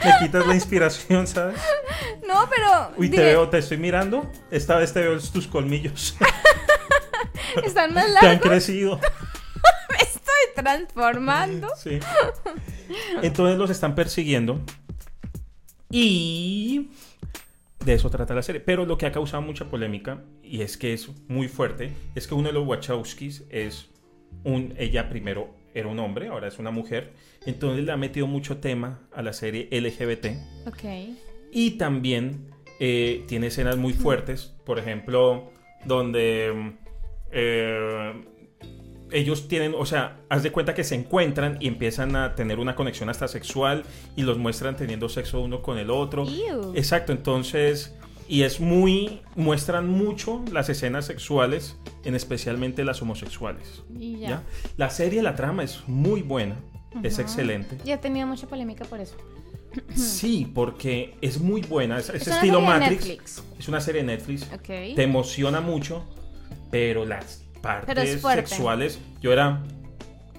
[0.02, 1.60] Me quitas la inspiración, ¿sabes?
[2.26, 2.90] No, pero.
[2.96, 4.32] Uy, te veo, te estoy mirando.
[4.50, 6.16] Esta vez te veo tus colmillos.
[7.62, 8.48] Están más Te han largos.
[8.48, 8.98] crecido.
[9.90, 11.68] Me estoy transformando.
[11.76, 12.00] Sí.
[13.20, 14.58] Entonces los están persiguiendo.
[15.90, 16.88] Y
[17.84, 18.60] de eso trata la serie.
[18.60, 22.34] Pero lo que ha causado mucha polémica, y es que es muy fuerte, es que
[22.34, 23.90] uno de los Wachowskis es
[24.44, 24.74] un.
[24.76, 27.12] Ella primero era un hombre, ahora es una mujer.
[27.46, 30.26] Entonces le ha metido mucho tema a la serie LGBT.
[30.66, 30.84] Ok.
[31.52, 35.50] Y también eh, tiene escenas muy fuertes, por ejemplo,
[35.84, 36.74] donde
[37.30, 38.24] eh,
[39.14, 42.74] ellos tienen, o sea, haz de cuenta que se encuentran y empiezan a tener una
[42.74, 43.84] conexión hasta sexual
[44.16, 46.26] y los muestran teniendo sexo uno con el otro.
[46.26, 46.72] Ew.
[46.74, 47.94] Exacto, entonces,
[48.28, 53.84] y es muy, muestran mucho las escenas sexuales, en especialmente las homosexuales.
[53.96, 54.28] Y ya.
[54.28, 54.42] ¿ya?
[54.76, 56.56] La serie, la trama es muy buena,
[57.04, 57.78] es excelente.
[57.84, 59.16] Ya tenía mucha polémica por eso.
[59.96, 61.98] Sí, porque es muy buena.
[61.98, 63.06] Es, es Es una estilo Matrix.
[63.06, 63.42] Netflix.
[63.58, 64.48] Es una serie de Netflix.
[64.62, 66.04] Te emociona mucho,
[66.70, 69.62] pero las partes sexuales, yo era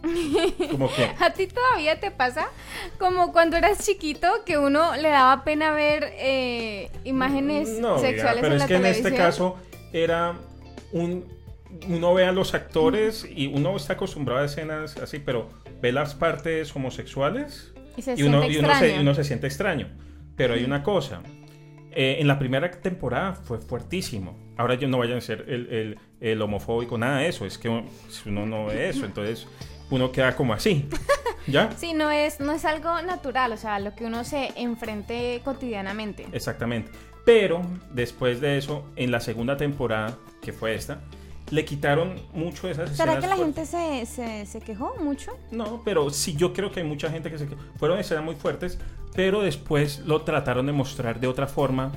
[0.71, 2.47] como que ¿A ti todavía te pasa
[2.99, 8.41] como cuando eras chiquito que uno le daba pena ver eh, imágenes no, mira, sexuales
[8.41, 9.07] pero en es la que en televisión?
[9.13, 9.57] este caso
[9.93, 10.35] era
[10.91, 11.25] un
[11.89, 15.49] uno ve a los actores y uno está acostumbrado a escenas así, pero
[15.81, 19.47] ve las partes homosexuales y se y uno, siente y uno se, uno se siente
[19.47, 19.89] extraño.
[20.38, 21.21] Pero hay una cosa.
[21.91, 24.38] eh, en la primera temporada fue fuertísimo.
[24.55, 27.45] Ahora yo no vayan a ser el, el- el homofóbico, nada de eso.
[27.45, 29.47] Es que uno no ve eso, entonces
[29.89, 30.88] uno queda como así.
[31.47, 31.71] ¿Ya?
[31.78, 36.25] Sí, no es, no es algo natural, o sea, lo que uno se enfrente cotidianamente.
[36.32, 36.91] Exactamente.
[37.23, 41.01] Pero después de eso, en la segunda temporada, que fue esta,
[41.51, 43.69] le quitaron mucho esas ¿Será escenas que la fuertes.
[43.71, 45.38] gente se, se, se quejó mucho?
[45.51, 47.47] No, pero sí, yo creo que hay mucha gente que se...
[47.78, 48.80] Fueron escenas muy fuertes,
[49.13, 51.91] pero después lo trataron de mostrar de otra forma.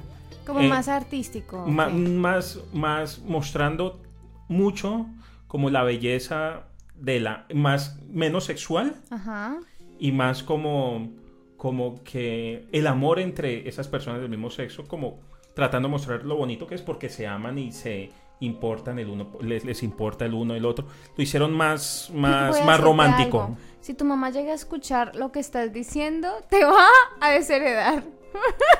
[0.47, 1.65] Como Eh, más artístico.
[1.67, 1.93] Ma- ok.
[1.95, 4.01] más, más mostrando
[4.49, 5.07] mucho
[5.47, 7.47] como la belleza de la...
[7.55, 9.59] Más, menos sexual Ajá.
[9.99, 11.17] y más como...
[11.57, 15.19] Como que el amor entre esas personas del mismo sexo, como
[15.57, 19.33] tratando de mostrar lo bonito que es porque se aman y se importan el uno,
[19.41, 20.87] les, les importa el uno el otro.
[21.17, 23.41] Lo hicieron más, más, más romántico.
[23.43, 23.57] algo.
[23.81, 26.87] Si tu mamá llega a escuchar lo que estás diciendo, te va
[27.21, 28.05] a desheredar.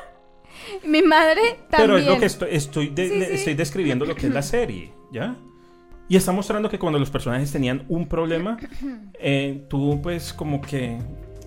[0.85, 1.71] Mi madre también.
[1.71, 3.35] Pero es lo que estoy, estoy, de- Sí, le- sí.
[3.35, 5.37] estoy describiendo lo que es la serie, ¿ya?
[6.09, 8.57] Y está mostrando que cuando los personajes tenían un problema,
[9.21, 10.99] eh, tú pues como que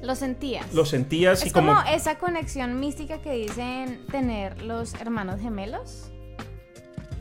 [0.03, 0.71] Lo sentías.
[0.73, 1.75] lo sentías y es como...
[1.75, 6.11] como esa conexión mística que dicen tener los hermanos gemelos.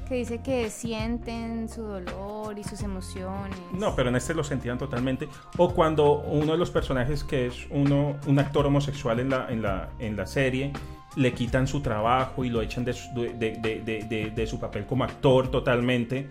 [0.08, 3.56] que dice que sienten su dolor y sus emociones.
[3.72, 5.28] No, pero en este lo sentían totalmente.
[5.56, 9.62] O cuando uno de los personajes que es uno, un actor homosexual en la, en
[9.62, 10.72] la, en la serie,
[11.16, 15.48] le quitan su trabajo y lo echan de- de- de- de su papel como actor
[15.50, 16.26] totalmente.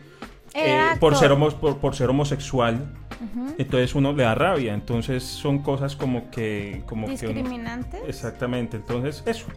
[0.54, 2.86] Eh, por, ser homo- por, por ser homosexual.
[3.58, 4.74] Entonces uno le da rabia.
[4.74, 6.84] Entonces son cosas como que...
[6.86, 8.02] Como que uno- Discriminantes.
[8.08, 9.48] Exactamente, entonces eso.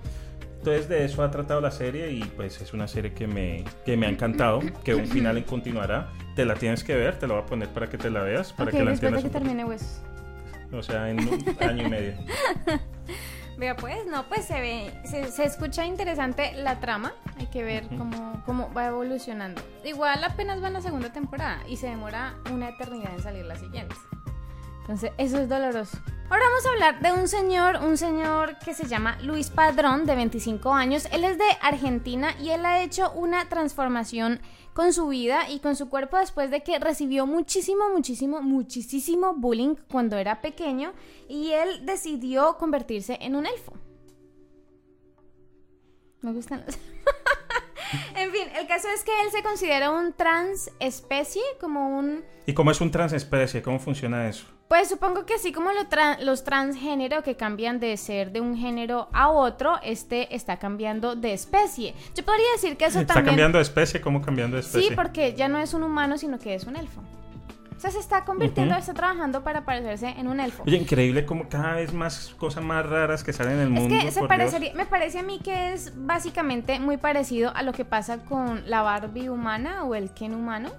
[0.58, 3.96] Entonces de eso ha tratado la serie y pues es una serie que me, que
[3.96, 6.08] me ha encantado, que un final en continuará.
[6.36, 8.52] Te la tienes que ver, te la voy a poner para que te la veas,
[8.52, 9.22] para ok, que la de entiendas.
[9.24, 10.00] que termine Huesos.
[10.70, 10.76] poco.
[10.78, 12.14] O sea, en un año y medio.
[13.58, 17.12] Vea, pues, no, pues se ve, se, se escucha interesante la trama.
[17.38, 19.62] Hay que ver cómo, cómo va evolucionando.
[19.84, 23.56] Igual apenas va en la segunda temporada y se demora una eternidad en salir la
[23.56, 23.94] siguiente.
[24.82, 25.98] Entonces, eso es doloroso.
[26.28, 30.16] Ahora vamos a hablar de un señor, un señor que se llama Luis Padrón, de
[30.16, 31.06] 25 años.
[31.12, 34.40] Él es de Argentina y él ha hecho una transformación
[34.72, 39.74] con su vida y con su cuerpo después de que recibió muchísimo, muchísimo, muchísimo bullying
[39.90, 40.94] cuando era pequeño
[41.28, 43.74] y él decidió convertirse en un elfo.
[46.22, 46.76] Me gustan los...
[48.16, 52.24] en fin, el caso es que él se considera un trans especie, como un...
[52.46, 53.60] ¿Y cómo es un transespecie?
[53.60, 54.46] ¿Cómo funciona eso?
[54.72, 58.56] Pues supongo que así como lo tra- los transgénero que cambian de ser de un
[58.56, 61.94] género a otro, este está cambiando de especie.
[62.14, 63.32] Yo podría decir que eso ¿Está también...
[63.32, 64.00] cambiando de especie?
[64.00, 64.88] ¿Cómo cambiando de especie?
[64.88, 67.02] Sí, porque ya no es un humano, sino que es un elfo.
[67.76, 70.62] O sea, se está convirtiendo, está trabajando para parecerse en un elfo.
[70.66, 73.94] Oye, increíble como cada vez más cosas más raras que salen en el Es mundo.
[74.00, 77.84] que se parecería, me parece a mí que es básicamente muy parecido a lo que
[77.84, 80.70] pasa con la Barbie humana o el Ken humano.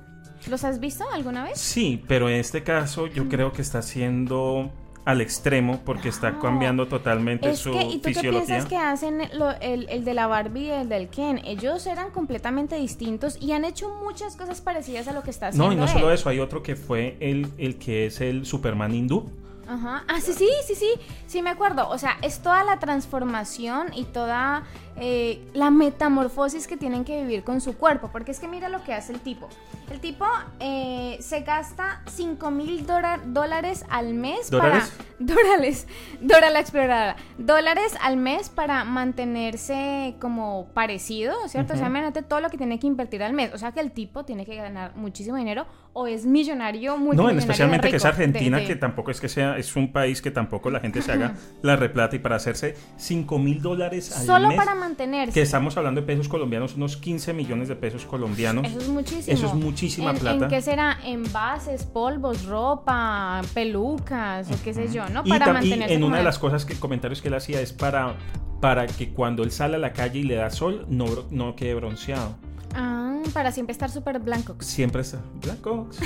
[0.49, 1.59] ¿Los has visto alguna vez?
[1.59, 4.71] Sí, pero en este caso yo creo que está siendo
[5.05, 6.39] al extremo porque está No.
[6.39, 8.45] cambiando totalmente Es su que, ¿y tú qué fisiología.
[8.47, 11.41] piensas que hacen lo- el, el de la Barbie y el del Ken?
[11.43, 15.67] Ellos eran completamente distintos y han hecho muchas cosas parecidas a lo que está haciendo
[15.67, 16.15] No, y no solo él.
[16.15, 19.29] eso, hay otro que fue el, el que es el Superman hindú.
[19.67, 20.03] Ajá.
[20.07, 20.89] Ah, sí, sí, sí, sí,
[21.27, 21.89] sí me acuerdo.
[21.89, 24.63] O sea, es toda la transformación y toda
[24.95, 28.09] eh, la metamorfosis que tienen que vivir con su cuerpo.
[28.11, 29.49] Porque es que mira lo que hace el tipo.
[29.89, 30.25] El tipo
[30.59, 34.91] eh, se gasta 5 mil dólares al mes ¿Dólares?
[34.91, 35.03] para...
[35.19, 35.87] Dólares.
[36.19, 37.15] Dora la exploradora.
[37.37, 41.73] Dólares al mes para mantenerse como parecido, ¿cierto?
[41.73, 43.53] O sea, imagínate todo lo que tiene que invertir al mes.
[43.53, 47.29] O sea, que el tipo tiene que ganar muchísimo dinero o es millonario, muy No,
[47.29, 50.71] en especialmente que es Argentina, que tampoco es que sea, es un país que tampoco
[50.71, 54.57] la gente se haga la replata y para hacerse 5 mil dólares al Solo mes,
[54.57, 55.33] para mantenerse.
[55.33, 58.65] que estamos hablando de pesos colombianos, unos 15 millones de pesos colombianos.
[58.67, 59.37] Eso es muchísimo.
[59.37, 60.45] Eso es muchísima ¿En, plata.
[60.45, 60.97] ¿En qué será?
[61.05, 65.21] Envases, polvos, ropa, pelucas o qué sé yo, ¿no?
[65.23, 67.61] Y, Para y mantenerse en como una de las cosas que comentarios que él hacía
[67.61, 68.15] es para
[68.59, 71.75] para que cuando él sale a la calle y le da sol no, no quede
[71.75, 72.37] bronceado.
[72.75, 74.55] Ah, para siempre estar súper blanco.
[74.59, 75.89] Siempre está blanco.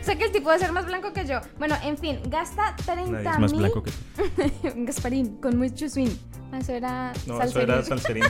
[0.00, 1.40] O sea que el tipo debe ser más blanco que yo.
[1.58, 4.72] Bueno, en fin, gasta 30 Nadie es más mil- blanco que tú.
[4.84, 6.10] Gasparín, con mucho swing.
[6.52, 7.46] Ah, Eso era No, salserín.
[7.48, 8.24] eso era salserín.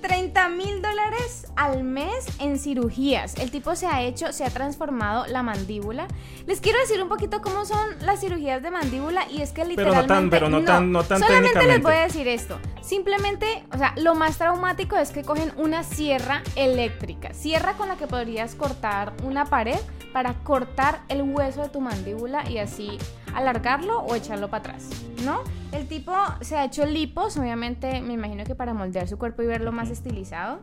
[0.00, 3.34] 30 mil dólares al mes en cirugías.
[3.36, 6.06] El tipo se ha hecho, se ha transformado la mandíbula.
[6.46, 9.92] Les quiero decir un poquito cómo son las cirugías de mandíbula y es que Pero
[9.92, 10.08] no literalmente...
[10.14, 12.58] tan- pero no tan- no tan Solamente les voy a decir esto.
[12.80, 17.34] Simplemente, o sea, lo más traumático es que cogen una sierra eléctrica.
[17.34, 19.78] Sierra con la que podrías cortar una pared
[20.12, 22.96] para cortar el hueso de tu mandíbula y así
[23.34, 24.88] alargarlo o echarlo para atrás,
[25.24, 25.42] ¿no?
[25.72, 29.46] El tipo se ha hecho lipos, obviamente me imagino que para moldear su cuerpo y
[29.46, 30.60] verlo más estilizado.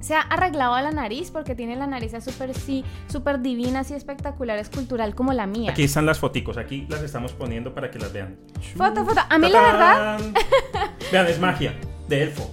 [0.00, 4.58] Se ha arreglado la nariz porque tiene la nariz súper sí, súper divina, así espectacular,
[4.58, 5.70] escultural como la mía.
[5.70, 8.36] Aquí están las foticos, aquí las estamos poniendo para que las vean.
[8.76, 9.20] Foto, foto.
[9.28, 10.20] A mí la verdad.
[11.12, 11.74] Vean, es magia,
[12.08, 12.50] de elfo.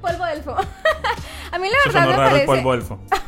[0.00, 0.56] polvo elfo.
[1.52, 2.46] A mí la verdad me parece.
[2.46, 2.98] polvo elfo.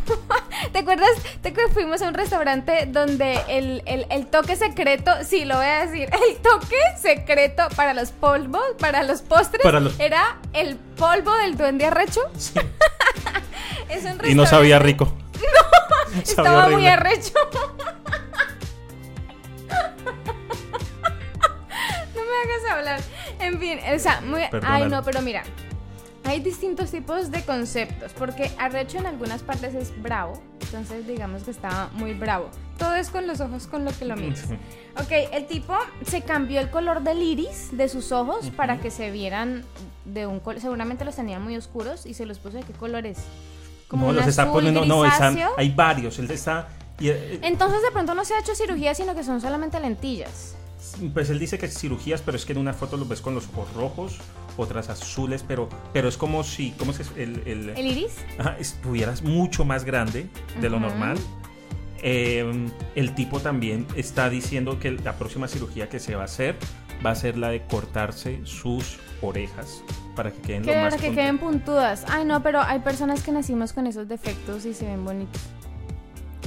[0.77, 1.09] ¿Te acuerdas
[1.43, 5.65] de que fuimos a un restaurante donde el, el- el toque secreto, sí, lo voy
[5.65, 10.77] a decir, el toque secreto para los polvos, para los postres, Para los- era el
[10.77, 12.21] polvo del duende arrecho?
[12.37, 12.53] Sí.
[13.89, 15.17] Es un Y no sabía restaurante- rico.
[15.41, 17.33] No, Estaba muy arrecho.
[22.15, 23.01] no me hagas hablar.
[23.41, 24.43] En fin, o sea, muy...
[24.63, 25.43] Ay, no, pero mira.
[26.25, 31.51] Hay distintos tipos de conceptos, porque arrecho en algunas partes es bravo, entonces digamos que
[31.51, 32.51] estaba muy bravo.
[32.79, 34.45] Todo es con los ojos con lo que lo miras.
[34.99, 35.75] Ok, el tipo
[36.05, 39.65] se cambió el color del iris de sus ojos para que se vieran
[40.05, 43.07] de un color, seguramente los tenía muy oscuros y se los puso de qué color
[43.07, 43.19] es.
[43.93, 46.19] No, los está poniendo, no, están, hay varios.
[46.19, 46.69] Él está.
[46.99, 50.57] y, eh, Entonces de pronto no se ha hecho cirugía, sino que son solamente lentillas.
[51.15, 53.35] Pues él dice que es cirugías, pero es que en una foto los ves con
[53.35, 54.17] los ojos rojos,
[54.57, 58.15] otras azules, pero, pero es como si, ¿cómo es el, el, ¿El iris?
[58.39, 60.29] Ajá, estuvieras mucho más grande
[60.61, 61.19] de lo normal.
[62.03, 66.57] Eh, el tipo también está diciendo que la próxima cirugía que se va a hacer
[67.05, 69.83] va a ser la de cortarse sus orejas
[70.15, 72.05] para que queden Que, lo más que puntu- queden puntudas.
[72.09, 75.41] Ay, no, pero hay personas que nacimos con esos defectos y se ven bonitos.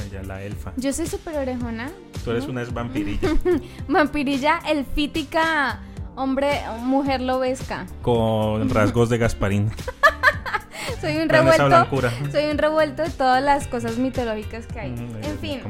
[0.10, 0.71] Ella, la elfa.
[0.78, 1.91] Yo soy súper orejona.
[2.24, 3.30] Tú eres una vampirilla
[3.88, 5.80] Vampirilla, elfítica,
[6.16, 7.86] hombre, mujer lobesca.
[8.02, 9.72] con rasgos de Gasparín.
[11.02, 11.88] Soy un revuelto.
[12.32, 14.92] Soy un revuelto de todas las cosas mitológicas que hay.
[14.92, 15.62] Mm, En fin,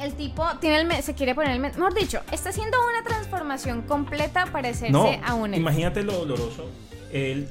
[0.00, 3.82] el tipo tiene el me- se quiere poner el mejor dicho, está haciendo una transformación
[3.82, 5.60] completa para parecerse No, a un elfo.
[5.60, 6.70] imagínate lo doloroso.
[7.12, 7.48] Él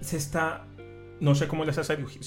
[0.00, 0.64] se está.
[1.20, 2.20] No sé cómo es esa cirugía.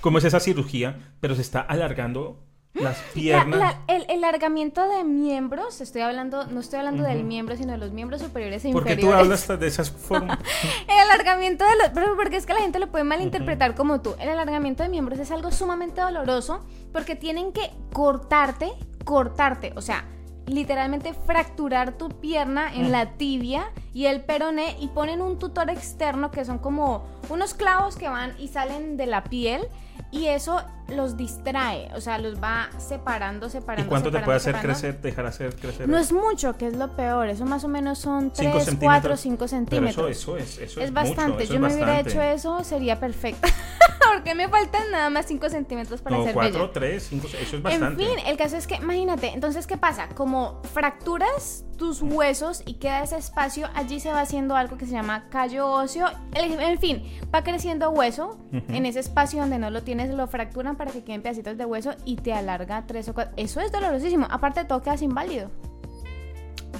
[0.00, 2.38] Cómo es esa cirugía, pero se está alargando
[2.74, 3.58] las La- piernas.
[3.58, 7.78] la- el, el alargamiento de miembros, estoy hablando, no estoy hablando del miembro, sino de
[7.78, 9.18] los miembros superiores e ¿Por qué inferiores.
[9.18, 10.38] tú hablas de esas formas?
[10.86, 11.88] El alargamiento de los.
[11.94, 14.14] Pero porque es que la gente lo puede malinterpretar como tú.
[14.20, 18.70] El alargamiento de miembros es algo sumamente doloroso porque tienen que cortarte,
[19.04, 19.72] cortarte.
[19.76, 20.04] O sea,
[20.46, 26.30] literalmente fracturar tu pierna en la tibia y el peroné y ponen un tutor externo
[26.30, 29.66] que son como unos clavos que van y salen de la piel
[30.12, 31.90] y eso los distrae.
[31.96, 33.88] O sea, los va separando, ¿Y separando.
[33.88, 34.80] cuánto te separando, puede hacer separando.
[34.80, 35.88] crecer, dejar hacer crecer?
[35.88, 37.28] No es mucho, que es lo peor.
[37.28, 39.02] Eso más o menos son Cinco 3, centímetros.
[39.02, 40.10] 4, 5 Pero centímetros.
[40.12, 41.32] eso, eso es, eso es, Es bastante.
[41.32, 42.10] mucho, eso Yo es me hubiera bastante.
[42.10, 43.48] hecho eso, sería perfecta.
[44.14, 46.72] Porque me faltan nada más 5 centímetros para No, ser 4, bella.
[46.72, 48.06] 3, 5, eso es En bastante.
[48.06, 50.08] fin, el caso es que, imagínate, entonces, ¿qué pasa?
[50.14, 54.92] Como fracturas tus huesos y queda ese espacio, allí se va haciendo algo que se
[54.92, 56.08] llama callo óseo.
[56.34, 57.02] En fin,
[57.34, 58.36] va creciendo hueso.
[58.52, 61.92] En ese espacio donde no lo tienes, lo fracturan para que queden pedacitos de hueso
[62.04, 63.32] y te alarga 3 o 4.
[63.36, 64.26] Eso es dolorosísimo.
[64.28, 65.50] Aparte de todo, quedas inválido.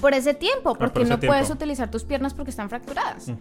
[0.01, 3.31] Por ese tiempo, porque Ah, por ese no puedes utilizar tus piernas porque están fracturadas.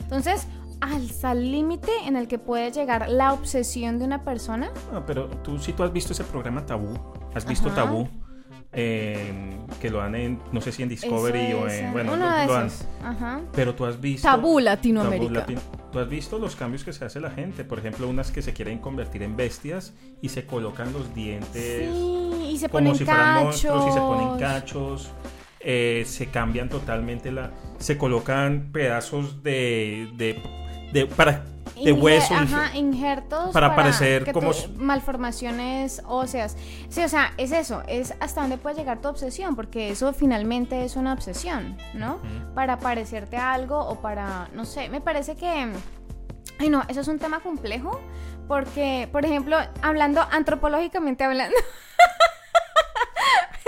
[0.00, 0.46] Entonces,
[0.80, 4.70] hasta el límite en el que puede llegar la obsesión de una persona.
[4.92, 6.94] Ah, pero tú, si tú has visto ese programa Tabú,
[7.34, 7.84] has visto Ajá.
[7.84, 8.08] Tabú,
[8.72, 9.32] eh,
[9.80, 12.52] que lo dan en, no sé si en Discovery o en, eh, bueno, lo- lo
[12.52, 12.68] dan.
[13.04, 13.40] Ajá.
[13.54, 14.26] Pero tú has visto...
[14.26, 15.32] Tabú Tabú Latinoamérica.
[15.40, 15.60] latino.
[15.92, 17.64] Tú has visto los cambios que se hace la gente.
[17.64, 22.48] Por ejemplo, unas que se quieren convertir en bestias y se colocan los dientes Sí,
[22.50, 23.44] y se como ponen si fueran cachos.
[23.44, 25.10] monstruos y se ponen cachos.
[25.60, 27.50] eh, se cambian totalmente la.
[27.78, 30.08] Se colocan pedazos de.
[30.16, 30.42] de,
[30.92, 31.44] de- para.
[31.84, 32.34] De hueso.
[32.34, 36.56] Ajá, injertos para parecer que como malformaciones óseas.
[36.88, 40.84] Sí, o sea, es eso, es hasta dónde puede llegar tu obsesión, porque eso finalmente
[40.84, 42.20] es una obsesión, ¿no?
[42.54, 45.68] Para parecerte a algo o para, no sé, me parece que...
[46.58, 48.00] Ay, no, eso es un tema complejo,
[48.46, 51.56] porque, por ejemplo, hablando antropológicamente hablando...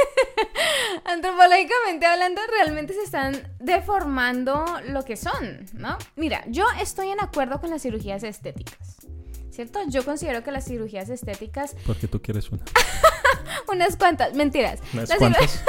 [1.05, 5.99] Antropológicamente hablando, realmente se están deformando lo que son, ¿no?
[6.17, 8.99] Mira, yo estoy en acuerdo con las cirugías estéticas,
[9.51, 9.81] ¿cierto?
[9.89, 12.65] Yo considero que las cirugías estéticas, Porque tú quieres una.
[13.69, 14.81] unas cuantas, mentiras.
[14.93, 15.65] Unas Las, cuantas.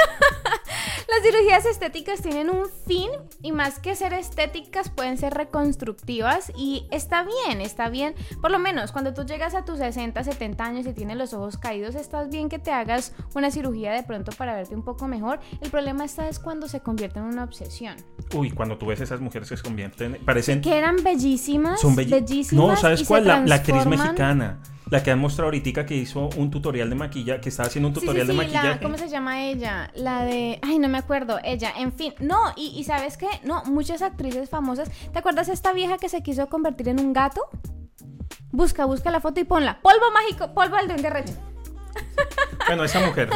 [1.15, 3.09] Las cirugías estéticas tienen un fin
[3.41, 8.15] y más que ser estéticas pueden ser reconstructivas y está bien, está bien.
[8.41, 11.57] Por lo menos cuando tú llegas a tus 60, 70 años y tienes los ojos
[11.57, 15.39] caídos, estás bien que te hagas una cirugía de pronto para verte un poco mejor.
[15.61, 17.95] El problema está es cuando se convierte en una obsesión.
[18.33, 20.19] Uy, cuando tú ves esas mujeres que se convierten.
[20.25, 20.61] Parecen.
[20.61, 22.67] Que eran bellísimas, Son bellísimas.
[22.67, 23.25] No, ¿sabes cuál?
[23.25, 24.59] La, la actriz mexicana.
[24.91, 27.41] La que han mostrado ahorita que hizo un tutorial de maquillaje.
[27.41, 28.79] Que estaba haciendo un Sí, sí, tutorial sí, de la- maquillaje.
[28.83, 29.91] ¿Cómo se llama ella?
[29.95, 30.59] La de...
[30.61, 31.39] Ay, no me acuerdo.
[31.43, 32.13] Ella, en fin.
[32.19, 33.27] No, y, y ¿sabes qué?
[33.43, 34.89] No, muchas actrices famosas.
[35.11, 37.41] ¿Te acuerdas esta vieja que se quiso convertir en un gato?
[38.51, 39.79] Busca, busca la foto y ponla.
[39.81, 41.33] Polvo mágico, polvo al duende recho.
[42.67, 43.29] Bueno, esa mujer.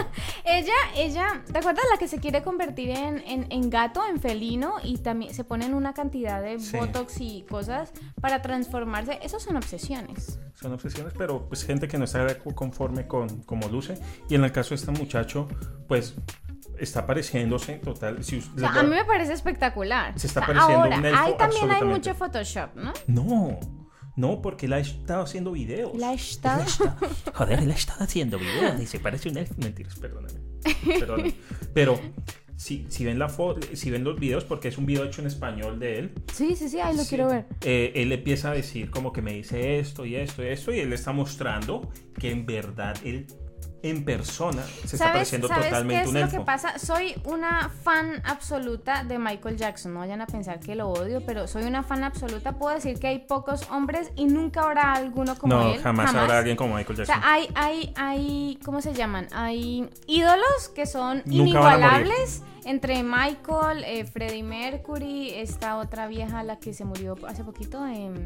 [0.44, 4.76] Ella, ella, ¿te acuerdas la que se quiere convertir en, en- en gato, en felino?
[4.84, 6.76] Y también se ponen una cantidad de Sí.
[6.78, 7.92] botox y cosas
[8.22, 9.20] para transformarse.
[9.22, 10.40] Esos son obsesiones.
[10.56, 14.00] Son obsesiones, pero pues gente que no está conforme con cómo luce.
[14.30, 15.48] Y en el caso de este muchacho,
[15.88, 16.16] pues
[16.80, 18.24] está pareciéndose total.
[18.24, 20.18] Si O sea, a mí me parece espectacular.
[20.18, 22.94] Se está O sea, pareciendo ahora, un elfo ahí también hay mucho Photoshop, ¿no?
[23.08, 23.60] No,
[24.20, 25.98] no, porque él ha estado haciendo videos.
[25.98, 26.66] La está...
[27.34, 29.54] Joder, él ha estado haciendo videos y se parece un elfo.
[29.58, 30.40] Mentiras, perdóname.
[30.86, 31.34] Perdóname.
[31.74, 32.00] Pero
[32.56, 33.30] si, si ven la
[33.74, 36.68] si ven los videos, porque es un video hecho en español de él, Sí, sí,
[36.68, 37.10] sí, ahí lo Sí.
[37.10, 37.46] quiero ver.
[37.62, 40.80] eh, él empieza a decir como que me dice esto y esto y esto, y
[40.80, 43.28] él está mostrando que en verdad él
[43.84, 46.80] en persona se está ¿Sabes, pareciendo ¿sabes totalmente qué es un lo que pasa?
[46.80, 49.94] Soy una fan absoluta de Michael Jackson.
[49.94, 52.54] No vayan a pensar que lo odio, pero soy una fan absoluta.
[52.54, 55.82] Puedo decir que hay pocos hombres y nunca habrá alguno como no, él.
[55.82, 57.22] jamás, habrá alguien como Michael O Jackson.
[57.22, 59.28] sea, hay, hay, hay, ¿cómo se llaman?
[59.32, 62.44] Hay ídolos que son inigualables.
[62.66, 68.26] Entre Michael, eh, Freddie Mercury, esta otra vieja, la que se murió hace poquito en...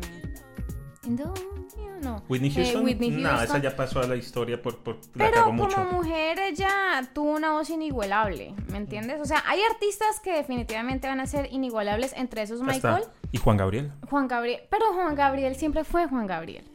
[1.07, 2.21] no.
[2.29, 2.83] Whitney eh, Houston.
[2.85, 5.83] Whitney No, esa ya pasó a la historia por, por la Pero como mucho.
[5.85, 6.69] mujer ella
[7.13, 9.19] tuvo una voz inigualable, ¿me entiendes?
[9.21, 13.37] O sea, hay artistas que definitivamente van a ser inigualables, entre esos Hasta- Michael, Y
[13.37, 13.91] Juan Gabriel.
[14.09, 16.65] Juan Gabriel, pero Juan Gabriel siempre fue Juan Gabriel.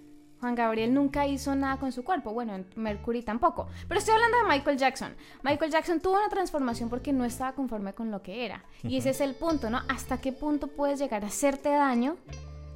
[0.41, 3.67] Juan Gabriel nunca hizo nada con su cuerpo, bueno, en Mercury tampoco.
[3.89, 5.13] Pero estoy hablando de Michael Jackson.
[5.43, 8.63] Michael Jackson tuvo una transformación porque no estaba conforme con lo que era.
[8.85, 9.83] Y ese es el punto, ¿no?
[9.89, 12.17] ¿Hasta qué punto puedes llegar a hacerte daño?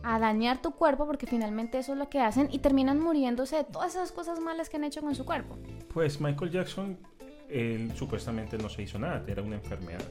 [0.03, 3.65] A dañar tu cuerpo porque finalmente eso es lo que hacen y terminan muriéndose de
[3.65, 5.57] todas esas cosas malas que han hecho con su cuerpo.
[5.93, 6.99] Pues Michael Jackson,
[7.49, 10.03] él supuestamente no se hizo nada, era una enfermedad.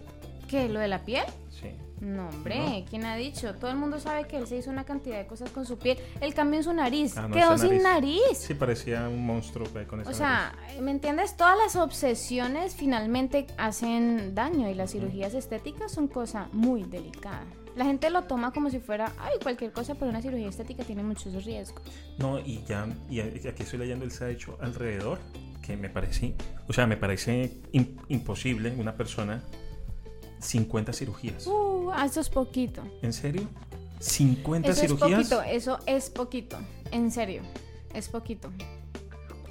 [0.47, 0.67] ¿Qué?
[0.67, 1.23] ¿Lo de la piel?
[1.49, 1.69] Sí.
[2.01, 2.85] No, hombre, ¿No?
[2.89, 3.53] ¿quién ha dicho?
[3.55, 5.99] Todo el mundo sabe que él se hizo una cantidad de cosas con su piel.
[6.19, 7.15] El cambio en su nariz.
[7.15, 8.21] Ah, no, Quedó sin nariz.
[8.33, 11.37] Sí, parecía un monstruo con esa O sea, ¿me entiendes?
[11.37, 17.45] Todas las obsesiones finalmente hacen daño y las cirugías estéticas son cosa muy delicada.
[17.75, 21.03] La gente lo toma como si fuera, ay, cualquier cosa, pero una cirugía estética tiene
[21.03, 21.81] muchos riesgos.
[22.17, 25.19] No, y ya, y aquí estoy leyendo, él se ha hecho alrededor,
[25.61, 26.35] que me parece,
[26.67, 29.41] o sea, me parece im- imposible una persona
[30.39, 31.45] 50 cirugías.
[31.47, 32.81] Uh, eso es poquito.
[33.01, 33.47] ¿En serio?
[33.99, 35.21] ¿50 Eso cirugías?
[35.21, 36.57] es poquito, eso es poquito.
[36.91, 37.43] En serio,
[37.93, 38.51] es poquito.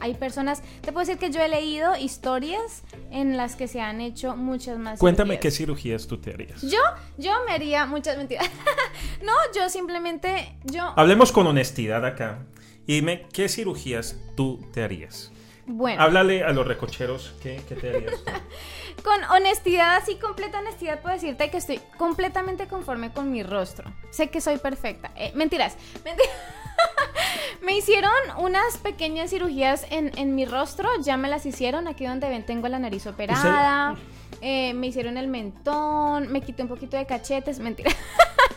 [0.01, 4.01] Hay personas, te puedo decir que yo he leído historias en las que se han
[4.01, 6.07] hecho muchas más Cuéntame qué cirugías.
[6.07, 6.63] tú te harías.
[6.63, 6.81] Yo,
[7.19, 8.49] yo me haría muchas mentiras.
[9.23, 12.39] no, yo simplemente, yo, Hablemos con honestidad acá.
[12.87, 15.31] Y dime, ¿qué cirugías tú te harías?
[15.67, 18.15] bueno, Háblale a los recocheros, ¿qué, qué te harías
[19.05, 23.93] con honestidad, así completa honestidad, puedo decirte que estoy completamente conforme con mi rostro.
[24.11, 25.11] Sé que soy perfecta.
[25.17, 26.35] Eh, mentiras, mentiras.
[27.63, 32.29] me hicieron unas pequeñas cirugías en, en mi rostro, ya me las hicieron, aquí donde
[32.29, 33.97] ven tengo la nariz operada.
[34.41, 37.91] eh, me hicieron el mentón, me quité un poquito de cachetes, mentira.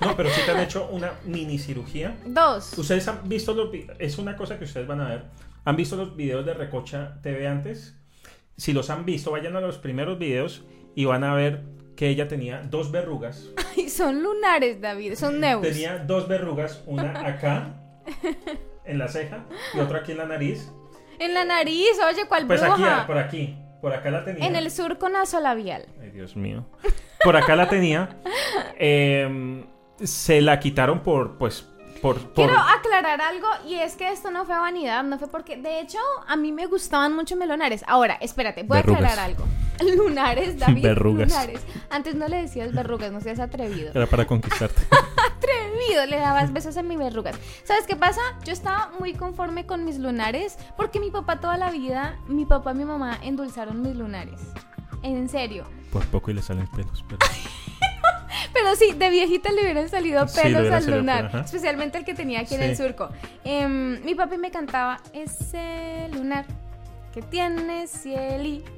[0.01, 2.17] No, pero sí te han hecho una mini cirugía.
[2.25, 2.77] Dos.
[2.77, 5.25] Ustedes han visto los es una cosa que ustedes van a ver.
[5.63, 7.95] ¿Han visto los videos de Recocha TV antes?
[8.57, 11.63] Si los han visto, vayan a los primeros videos y van a ver
[11.95, 13.47] que ella tenía dos verrugas.
[13.77, 15.62] Ay, son lunares, David, son neus.
[15.62, 17.83] Tenía dos verrugas, una acá
[18.86, 20.72] en la ceja y otra aquí en la nariz.
[21.20, 23.08] En la nariz, oye, ¿cuál Pues aquí, bruja?
[23.08, 24.46] por aquí, por acá la tenía.
[24.48, 25.86] En el surco nasolabial.
[26.02, 26.66] Ay, Dios mío.
[27.24, 28.18] Por acá la tenía.
[28.78, 29.63] Eh,
[30.04, 31.70] se la quitaron por, pues,
[32.04, 35.56] por, por- Quiero aclarar algo y es que esto no fue vanidad, no fue porque,
[35.56, 37.84] de hecho, a mí me gustaban mucho mis lunares.
[37.88, 39.46] Ahora, espérate, voy a aclarar algo.
[39.98, 40.84] Lunares, David.
[40.84, 41.30] Verrugas.
[41.30, 41.62] Lunares.
[41.89, 43.92] Antes no le decías verrugas, no seas atrevido.
[43.96, 44.82] Era para conquistarte.
[45.38, 47.36] Atrevido, le dabas besos a mis verrugas.
[47.63, 48.22] ¿Sabes qué pasa?
[48.46, 52.72] Yo estaba muy conforme con mis lunares porque mi papá toda la vida, mi papá
[52.74, 54.42] y mi mamá endulzaron mis lunares.
[55.02, 55.66] En serio.
[55.92, 57.20] Por poco y le salen pelos, pero...
[58.54, 62.13] Pero sí, de viejita le hubieran salido Sí, pelos al lunar, pelo, especialmente el que
[62.13, 63.10] tenía aquí en el surco.
[63.43, 66.46] Em, mi papi me cantaba ese lunar
[67.13, 68.72] que tiene cielito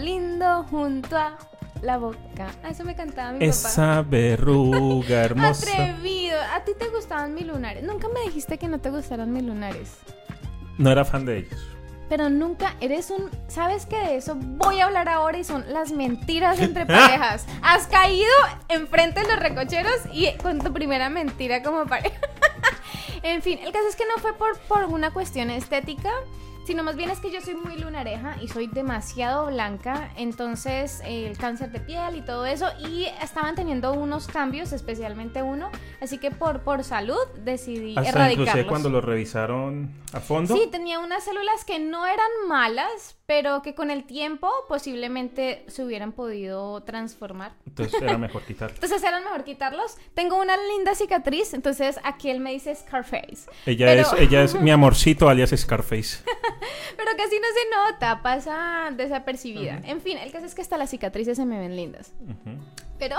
[0.00, 1.36] lindo junto a
[1.82, 2.48] la boca.
[2.62, 3.44] Ah, eso me cantaba mi papá.
[3.46, 5.72] Esa verruga hermosa.
[5.72, 6.36] Atrevido.
[6.54, 7.82] ¿A ti te gustaban mis lunares?
[7.84, 9.98] Nunca me dijiste que no te gustaran mis lunares.
[10.78, 11.60] No era fan de ellos.
[12.10, 13.30] Pero nunca eres un...
[13.46, 17.46] ¿Sabes que de eso voy a hablar ahora y son las mentiras entre parejas?
[17.62, 18.28] Has caído
[18.68, 22.18] enfrente de los recocheros y con tu primera mentira como pareja.
[23.22, 26.10] en fin, el caso es que no fue por, por una cuestión estética,
[26.70, 31.26] sino más bien es que yo soy muy lunareja y soy demasiado blanca, entonces eh,
[31.26, 35.68] el cáncer de piel y todo eso, y estaban teniendo unos cambios, especialmente uno,
[36.00, 38.66] así que por, por salud decidí Hasta inclusive erradicarlos.
[38.68, 40.54] cuando lo revisaron a fondo.
[40.54, 45.84] Sí, tenía unas células que no eran malas, pero que con el tiempo posiblemente se
[45.84, 47.52] hubieran podido transformar.
[47.64, 48.74] Entonces era mejor quitarlo.
[48.82, 49.98] Entonces era mejor quitarlos.
[50.14, 53.48] Tengo una linda cicatriz, entonces aquí él me dice Scarface.
[53.66, 56.24] Ella, Pero- es, ella es mi amorcito alias Scarface.
[56.96, 59.80] Pero casi no se nota, pasa desapercibida.
[59.84, 62.12] En fin, el caso es que hasta las cicatrices se me ven lindas.
[62.98, 63.16] Pero...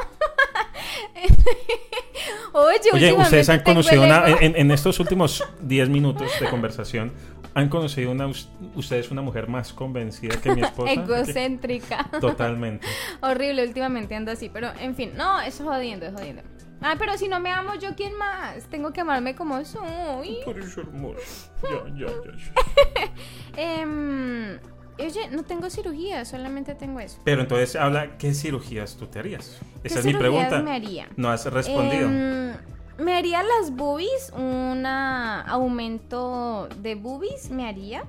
[2.51, 7.13] Oye, Oye, ustedes han conocido una, en estos últimos 10 minutos de conversación,
[7.53, 10.91] han conocido una, us- ustedes una mujer más convencida que mi esposa.
[10.93, 12.09] egocéntrica.
[12.21, 12.87] Totalmente.
[13.21, 16.43] Horrible, últimamente ando así, pero en fin, no, eso es jodiendo, es jodiendo.
[16.83, 18.63] Ah, pero si no me amo, ¿yo quién más?
[18.71, 20.37] Tengo que amarme como soy.
[20.43, 21.15] Por eso, amor.
[21.63, 23.11] Ya, ya, ya.
[23.57, 24.59] Em,
[24.99, 27.19] Oye, no tengo cirugía, solamente tengo eso.
[27.23, 29.59] Pero entonces habla, ¿qué cirugías tú te harías?
[29.81, 30.61] ¿Qué Esa es mi pregunta.
[30.61, 31.07] me haría?
[31.17, 32.07] No has respondido.
[32.07, 32.53] Em,
[33.01, 38.03] me haría las boobies, un aumento de boobies me haría.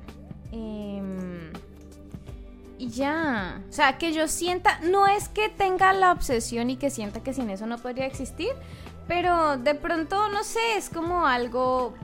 [0.52, 1.52] Em,
[2.78, 3.62] y ya.
[3.68, 7.32] O sea, que yo sienta, no es que tenga la obsesión y que sienta que
[7.32, 8.50] sin eso no podría existir,
[9.08, 11.94] pero de pronto, no sé, es como algo,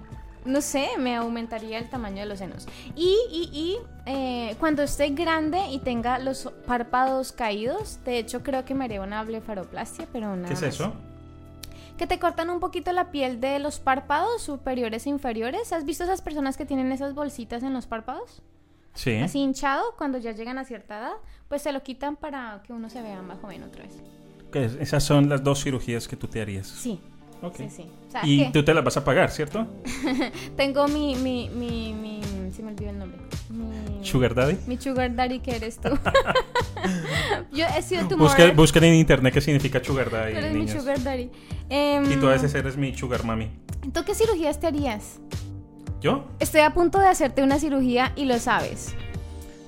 [0.44, 2.66] no sé, me aumentaría el tamaño de los senos.
[2.96, 8.64] Y, y, y eh, cuando esté grande y tenga los párpados caídos, de hecho creo
[8.64, 10.92] que me haría una blefaroplastia, pero nada ¿Qué es más eso?
[11.98, 15.72] Que te cortan un poquito la piel de los párpados superiores e inferiores.
[15.74, 18.42] ¿Has visto esas personas que tienen esas bolsitas en los párpados?
[18.94, 19.16] Sí.
[19.16, 21.12] Así hinchado, cuando ya llegan a cierta edad,
[21.48, 23.92] pues se lo quitan para que uno se vea más joven otra vez.
[24.50, 24.74] ¿Qué es?
[24.76, 26.66] Esas son las dos cirugías que tú te harías.
[26.66, 27.00] Sí,
[27.42, 27.56] Ok.
[27.56, 27.90] sí, sí.
[28.08, 29.66] O sea, Y que tú te las vas a pagar, ¿cierto?
[30.56, 32.20] tengo mi, mi, mi, mi,
[32.52, 33.20] se me olvidó el nombre.
[33.50, 34.58] Mi, Sugar Daddy.
[34.66, 35.88] Mi sugar daddy que eres tú.
[37.52, 41.02] Yo he sido tu Busquen, en internet qué significa Sugar Daddy, tú eres mi sugar
[41.02, 41.30] daddy.
[41.68, 43.50] Em, Y tú a veces eres mi Sugar Mami.
[43.92, 45.20] ¿Tú qué cirugías te harías?
[46.00, 46.28] ¿Yo?
[46.38, 48.94] Estoy a punto de hacerte una cirugía y lo sabes.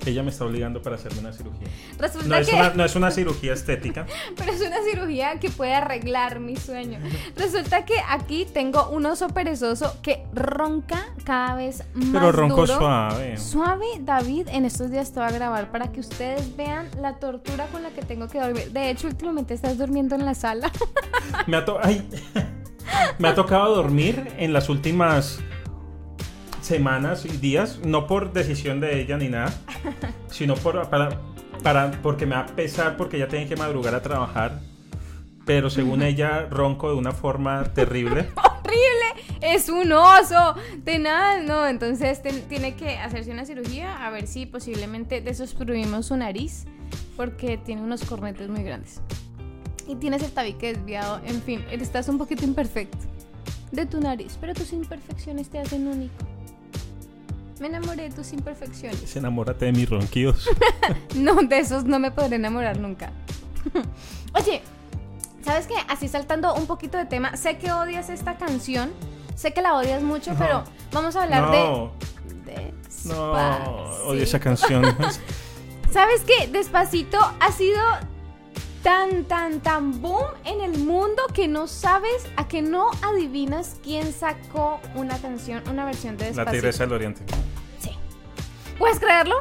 [0.05, 1.67] Ella me está obligando para hacerme una cirugía.
[1.99, 4.05] Resulta No es, una, no es una cirugía estética.
[4.35, 6.99] Pero es una cirugía que puede arreglar mi sueño.
[7.35, 12.77] Resulta que aquí tengo un oso perezoso que ronca cada vez más Pero ronco duro.
[12.79, 13.37] suave.
[13.37, 17.67] Suave, David, en estos días te va a grabar para que ustedes vean la tortura
[17.67, 18.71] con la que tengo que dormir.
[18.71, 20.71] De hecho, últimamente estás durmiendo en la sala.
[21.47, 22.07] Me ha, to- ay.
[23.19, 25.39] me ha tocado dormir en las últimas
[26.71, 29.53] semanas y días, no por decisión de ella ni nada,
[30.29, 31.19] sino por, para,
[31.61, 34.61] para, porque me va a pesar porque ella tiene que madrugar a trabajar.
[35.45, 38.29] Pero según ella, ronco de una forma terrible.
[38.37, 39.41] ¡Horrible!
[39.41, 40.55] Es un oso.
[40.85, 41.67] Tenaz, no.
[41.67, 46.63] Entonces tiene que hacerse una cirugía a ver si posiblemente desobstruimos su nariz
[47.17, 49.01] porque tiene unos cornetes muy grandes.
[49.89, 51.19] Y tienes el tabique desviado.
[51.25, 52.97] En fin, estás un poquito imperfecto
[53.73, 56.15] de tu nariz, pero tus imperfecciones te hacen único.
[57.61, 59.15] Me enamoré de tus imperfecciones.
[59.15, 60.49] Enamórate de mis ronquidos.
[61.15, 63.11] No, de esos no me podré enamorar nunca.
[64.33, 64.61] Oye,
[65.45, 65.75] ¿sabes qué?
[65.87, 68.91] Así saltando un poquito de tema, sé que odias esta canción,
[69.35, 70.39] sé que la odias mucho, No.
[70.39, 71.91] pero vamos a hablar No,
[72.45, 72.53] de...
[72.53, 72.73] de
[73.05, 73.31] no,
[74.07, 74.83] odio esa canción.
[75.91, 76.47] ¿Sabes qué?
[76.47, 77.79] Despacito ha sido
[78.83, 84.11] tan, tan, tan boom en el mundo que no sabes, a que no adivinas quién
[84.13, 86.51] sacó una canción, una versión de La Despacito.
[86.53, 87.21] tigresa del oriente.
[88.81, 89.35] ¿Puedes creerlo?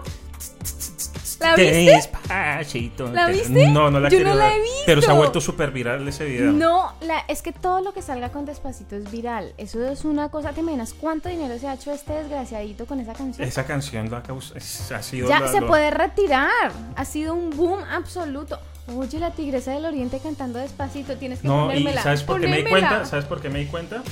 [1.40, 1.72] ¿La viste?
[1.86, 3.10] Despacito.
[3.12, 3.68] ¿La viste?
[3.68, 4.56] No, no la Yo no la ver.
[4.58, 4.76] he visto.
[4.84, 6.52] Pero se ha vuelto súper viral ese video.
[6.52, 9.54] No, la, es que todo lo que salga con Despacito es viral.
[9.56, 10.52] Eso es una cosa.
[10.52, 13.48] ¿Te imaginas cuánto dinero se ha hecho este desgraciadito con esa canción?
[13.48, 16.72] Esa canción la caus- es- ha sido ya la- se lo- puede retirar.
[16.94, 18.58] Ha sido un boom absoluto.
[18.94, 21.16] Oye, la tigresa del oriente cantando Despacito.
[21.16, 22.02] Tienes que No, y ponérmela.
[22.02, 23.06] ¿sabes por qué me di cuenta?
[23.06, 24.02] ¿Sabes por qué me di cuenta?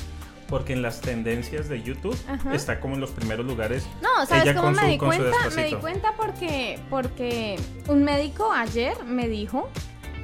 [0.49, 2.55] Porque en las tendencias de YouTube Ajá.
[2.55, 3.87] está como en los primeros lugares.
[4.03, 5.37] No, ¿sabes ella cómo me su- di cuenta?
[5.55, 7.57] Me di cuenta porque, porque
[7.89, 9.69] un médico ayer me dijo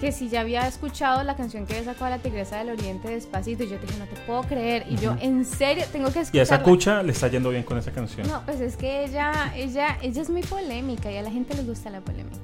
[0.01, 3.65] que si ya había escuchado la canción que había sacado la tigresa del oriente despacito
[3.65, 4.85] y yo te dije, no te puedo creer.
[4.89, 7.77] Y yo, en serio, tengo que Y a esa cucha le está yendo bien con
[7.79, 8.27] esa canción.
[8.27, 11.63] No, pues es que ella, ella, ella es muy polémica y a la gente le
[11.65, 12.37] gusta la polémica.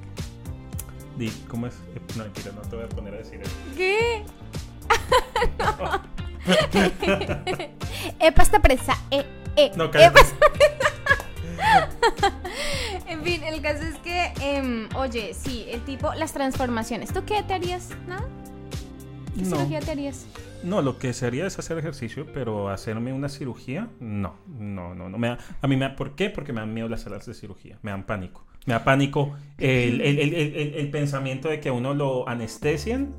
[1.17, 1.73] Di, ¿Cómo es?
[1.95, 3.51] Eh, No, mentira, no te voy a poner a decir eso.
[3.75, 4.23] ¿Qué?
[8.19, 9.25] Epa esta presa, eh,
[9.55, 9.71] eh.
[9.75, 10.35] No, esta presa.
[13.07, 17.13] en fin, el caso es que, em, oye, sí, el tipo, las transformaciones.
[17.13, 17.89] ¿Tú qué te harías?
[18.07, 18.27] ¿Nada?
[19.35, 19.55] ¿Qué No.
[19.57, 20.25] cirugía te harías?
[20.63, 25.17] No, lo que sería es hacer ejercicio, pero hacerme una cirugía, no, no, no, no.
[25.17, 26.29] Me da- a mí me da, ¿por qué?
[26.29, 28.45] Porque me dan miedo las salas de cirugía, me dan pánico.
[28.67, 32.29] Me da pánico el, el- el- el- el- el pensamiento de que a uno lo
[32.29, 33.15] anestesian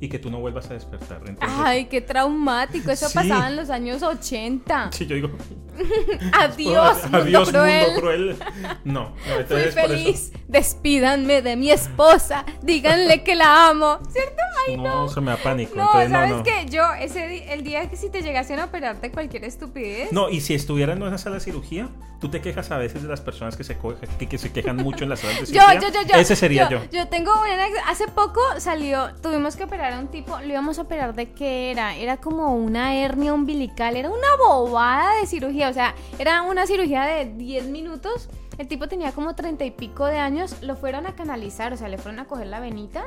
[0.00, 1.20] y que tú no vuelvas a despertar.
[1.26, 2.90] Entonces, Ay, qué traumático.
[2.90, 3.14] Eso Sí.
[3.14, 4.90] pasaba en los años 80.
[4.92, 5.30] sí, yo digo,
[6.32, 7.84] Adiós, mundo adiós, cruel.
[7.86, 8.36] mundo cruel.
[8.84, 10.32] No, no, Fui feliz.
[10.48, 12.44] Despídanme de mi esposa.
[12.62, 13.98] Díganle que la amo.
[14.10, 14.42] ¿Cierto?
[14.68, 15.06] Ay, no, no.
[15.06, 15.74] eso me da pánico.
[15.76, 16.42] No, entonces, ¿sabes no, no.
[16.42, 16.66] qué?
[16.68, 20.12] Yo, ese el día que si te llegasen a operarte cualquier estupidez.
[20.12, 21.88] No, y si estuviera en una sala de cirugía,
[22.20, 23.78] tú te quejas a veces de las personas que se,
[24.18, 25.80] que, que se quejan mucho en las salas de Yo, cirugía.
[25.80, 26.14] yo, yo, yo.
[26.20, 26.80] Ese sería yo.
[26.92, 27.66] Yo tengo una.
[27.88, 29.14] Hace poco salió.
[29.22, 30.38] Tuvimos que operar a un tipo.
[30.40, 31.96] Lo íbamos a operar de qué era.
[31.96, 33.96] Era como una hernia umbilical.
[33.96, 35.68] Era una bobada de cirugía.
[35.68, 38.28] O sea, era una cirugía de 10 minutos.
[38.58, 40.62] El tipo tenía como 30 y pico de años.
[40.62, 41.72] Lo fueron a canalizar.
[41.72, 43.04] O sea, le fueron a coger la venita.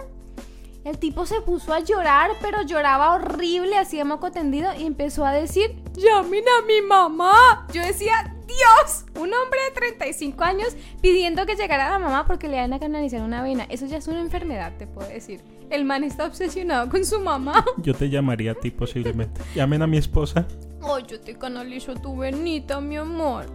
[0.84, 5.32] El tipo se puso a llorar, pero lloraba horrible, hacía moco tendido y empezó a
[5.32, 7.66] decir, llamen a mi mamá.
[7.72, 9.06] Yo decía, Dios!
[9.16, 13.22] Un hombre de 35 años pidiendo que llegara la mamá porque le van a canalizar
[13.22, 13.66] una vena.
[13.70, 15.42] Eso ya es una enfermedad, te puedo decir.
[15.70, 17.66] El man está obsesionado con su mamá.
[17.78, 19.42] Yo te llamaría a ti posiblemente.
[19.56, 20.46] Llamen a mi esposa.
[20.82, 23.46] Ay, yo te canalizo tu venita, mi amor.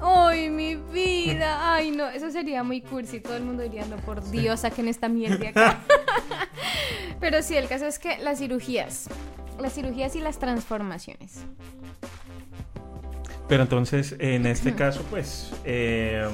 [0.00, 1.74] Ay, mi vida.
[1.74, 3.20] Ay, no, eso sería muy cursi.
[3.20, 5.80] Todo el mundo diría, no, por Dios, saquen esta mierda acá.
[7.20, 9.08] Pero sí, el caso es que las cirugías,
[9.58, 11.44] las cirugías y las transformaciones.
[13.48, 16.28] Pero entonces, en este caso, pues, eh,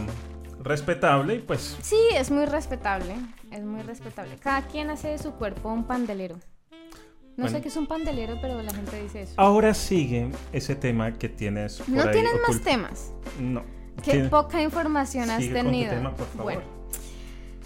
[0.67, 1.77] respetable, pues.
[1.83, 3.15] Sí, es muy respetable.
[3.51, 4.37] Es muy respetable.
[4.37, 6.37] Cada quien hace de su cuerpo un pandelero.
[7.37, 9.35] No sé qué es un pandelero, pero la gente dice eso.
[9.37, 11.79] Ahora sigue ese tema que tienes.
[11.79, 13.13] Por ¿No tienes más temas?
[13.39, 13.63] No.
[14.03, 15.95] Qué poca información has tenido.
[16.35, 16.63] Bueno,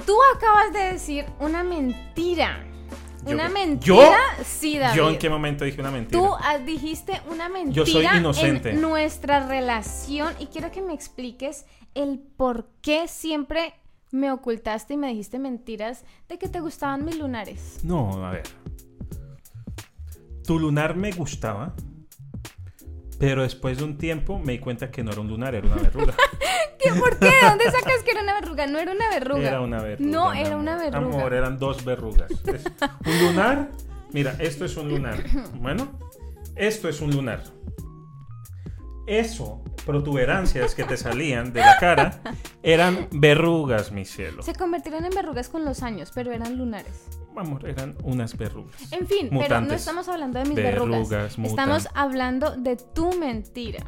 [0.06, 2.64] tú acabas de decir una mentira.
[3.24, 3.96] ¿Una mentira?
[4.38, 4.44] ¿Yo?
[4.44, 4.96] Sí, David.
[4.96, 6.20] ¿Yo en qué momento dije una mentira?
[6.20, 6.34] Tú
[6.64, 8.70] dijiste una mentira Yo soy inocente.
[8.70, 13.74] en nuestra relación y quiero que me expliques el por qué siempre
[14.10, 17.80] me ocultaste y me dijiste mentiras de que te gustaban mis lunares.
[17.82, 18.42] No, a ver.
[20.44, 21.74] Tu lunar me gustaba,
[23.18, 25.76] pero después de un tiempo me di cuenta que no era un lunar, era una
[25.76, 26.14] verruga.
[26.78, 26.92] ¿Qué?
[26.98, 27.30] ¿Por qué?
[27.42, 28.66] ¿Dónde sacas que era una verruga?
[28.66, 29.48] No era una verruga.
[29.48, 30.10] Era una verruga.
[30.10, 30.98] No, era una verruga.
[30.98, 32.30] Amor, eran dos verrugas.
[33.06, 33.70] un lunar.
[34.12, 35.22] Mira, esto es un lunar.
[35.54, 35.92] Bueno,
[36.56, 37.44] esto es un lunar.
[39.06, 42.20] Eso, protuberancias que te salían de la cara,
[42.62, 44.42] eran verrugas, mi cielo.
[44.42, 47.06] Se convirtieron en verrugas con los años, pero eran lunares.
[47.36, 48.92] Amor, eran unas verrugas.
[48.92, 51.38] En fin, pero no estamos hablando de mis verrugas.
[51.38, 53.84] Estamos hablando de tu mentira.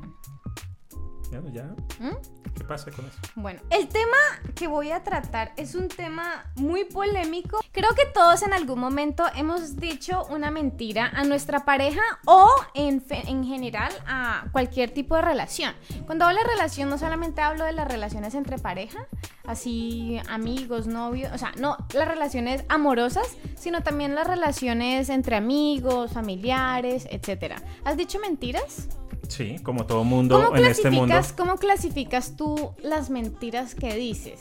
[1.33, 1.65] Ya, ya.
[1.99, 2.17] ¿Mm?
[2.55, 3.19] ¿Qué pasa con eso?
[3.37, 4.19] Bueno, el tema
[4.55, 7.61] que voy a tratar es un tema muy polémico.
[7.73, 13.03] Creo que todos en algún momento hemos dicho una mentira a nuestra pareja o en,
[13.09, 15.73] en general a cualquier tipo de relación.
[16.05, 19.07] Cuando hablo de relación no solamente hablo de las relaciones entre pareja,
[19.47, 26.13] así amigos, novios, o sea, no las relaciones amorosas, sino también las relaciones entre amigos,
[26.13, 27.55] familiares, etc.
[27.87, 28.89] ¿Has dicho mentiras?
[29.29, 31.15] Sí, como todo mundo en este mundo.
[31.37, 34.41] ¿Cómo clasificas tú las mentiras que dices?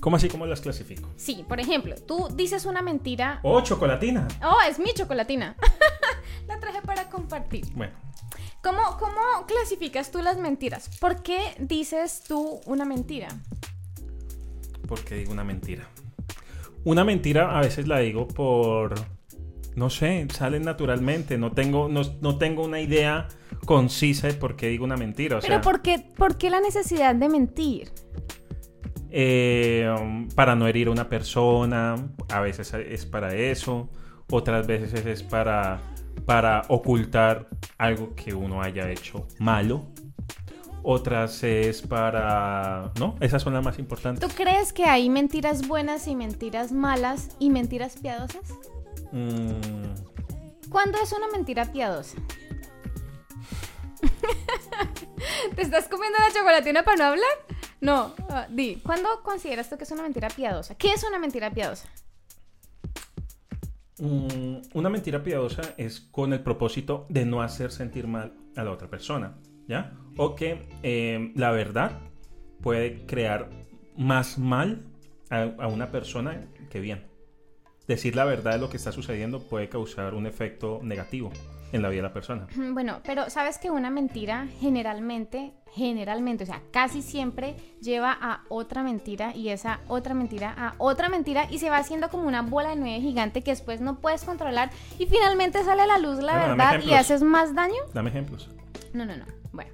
[0.00, 0.28] ¿Cómo así?
[0.28, 1.08] ¿Cómo las clasifico?
[1.16, 3.40] Sí, por ejemplo, tú dices una mentira.
[3.42, 4.28] Oh, chocolatina.
[4.42, 5.56] Oh, es mi chocolatina.
[6.46, 7.66] La traje para compartir.
[7.74, 7.92] Bueno.
[8.62, 10.90] ¿Cómo, ¿Cómo clasificas tú las mentiras?
[10.98, 13.28] ¿Por qué dices tú una mentira?
[14.86, 15.88] ¿Por qué digo una mentira?
[16.84, 18.94] Una mentira a veces la digo por
[19.78, 21.38] no sé, salen naturalmente.
[21.38, 23.28] No tengo, no, tengo una idea
[23.64, 25.38] concisa de por qué digo una mentira.
[25.40, 27.92] Pero ¿por, qué, ¿por qué la necesidad de mentir?
[29.10, 29.88] Eh,
[30.34, 31.96] para no herir a una persona,
[32.30, 33.88] a veces es para eso,
[34.30, 35.80] otras veces es para,
[36.26, 37.48] para ocultar
[37.78, 39.86] algo que uno haya hecho malo.
[40.82, 42.92] Otras es para...
[42.98, 43.16] ¿No?
[43.20, 44.26] Esas son las más importantes.
[44.26, 48.54] ¿Tú crees que hay mentiras buenas y mentiras malas y mentiras piadosas?
[49.12, 50.68] Mm.
[50.68, 52.18] ¿Cuándo es una mentira piadosa?
[55.56, 57.30] ¿Te estás comiendo la chocolatina para no hablar?
[57.80, 60.74] No, ah, di, ¿cuándo consideras tú que es una mentira piadosa?
[60.76, 61.88] ¿Qué es una mentira piadosa?
[63.98, 68.72] Mm, una mentira piadosa es con el propósito de no hacer sentir mal a la
[68.72, 69.92] otra persona, ¿ya?
[70.16, 72.00] O que eh, la verdad
[72.60, 73.48] puede crear
[73.96, 74.84] más mal
[75.30, 77.06] a una persona que bien
[77.88, 81.32] decir la verdad de lo que está sucediendo puede causar un efecto negativo
[81.72, 82.46] en la vida de la persona.
[82.54, 88.82] Bueno, pero sabes que una mentira generalmente, generalmente, o sea, casi siempre lleva a otra
[88.82, 92.70] mentira y esa otra mentira a otra mentira y se va haciendo como una bola
[92.70, 96.46] de nieve gigante que después no puedes controlar y finalmente sale a la luz la
[96.46, 97.82] verdad y haces más daño.
[97.92, 98.48] Dame ejemplos.
[98.92, 99.24] No, no, no.
[99.52, 99.72] Bueno,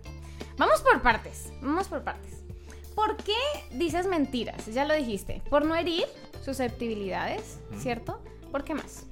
[0.56, 2.43] vamos por partes, vamos por partes.
[2.94, 3.36] ¿Por qué
[3.72, 4.66] dices mentiras?
[4.66, 5.42] Ya lo dijiste.
[5.50, 6.04] Por no herir,
[6.44, 8.20] susceptibilidades, ¿cierto?
[8.52, 9.04] ¿Por qué más?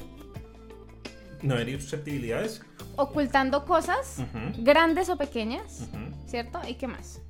[1.43, 2.63] No herir susceptibilidades.
[2.97, 4.19] Ocultando cosas,
[4.59, 5.89] grandes o pequeñas,
[6.27, 6.61] ¿cierto?
[6.69, 7.21] ¿Y qué más?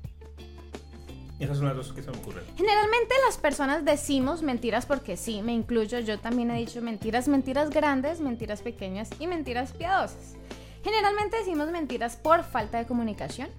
[1.39, 2.43] Esas son las dos que se me ocurren.
[2.55, 7.69] Generalmente las personas decimos mentiras porque sí, me incluyo, yo también he dicho mentiras, mentiras
[7.69, 10.35] grandes, mentiras pequeñas y mentiras piadosas.
[10.83, 13.49] Generalmente decimos mentiras por falta de comunicación,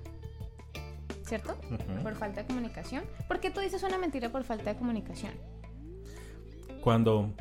[1.35, 1.57] ¿cierto?
[2.03, 3.05] Por falta de comunicación.
[3.27, 5.33] ¿Por qué tú dices una mentira por falta de comunicación?
[6.81, 7.33] cuando...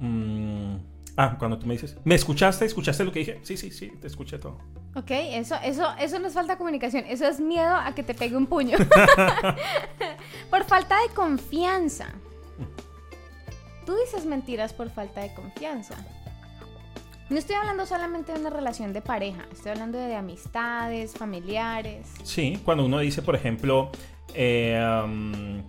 [0.00, 0.74] Mm,
[1.16, 2.64] ah, cuando tú me dices, ¿me escuchaste?
[2.64, 3.38] ¿Escuchaste lo que dije?
[3.42, 4.58] Sí, sí, sí, te escuché todo.
[4.96, 8.14] Ok, eso, eso, eso no es falta de comunicación, eso es miedo a que te
[8.14, 8.76] pegue un puño.
[10.50, 12.08] por falta de confianza.
[13.86, 15.94] Tú dices mentiras por falta de confianza.
[17.30, 22.08] No estoy hablando solamente de una relación de pareja, estoy hablando de, amistades, familiares.
[22.22, 23.90] Sí, cuando uno dice, por ejemplo,
[24.32, 25.62] eh, um,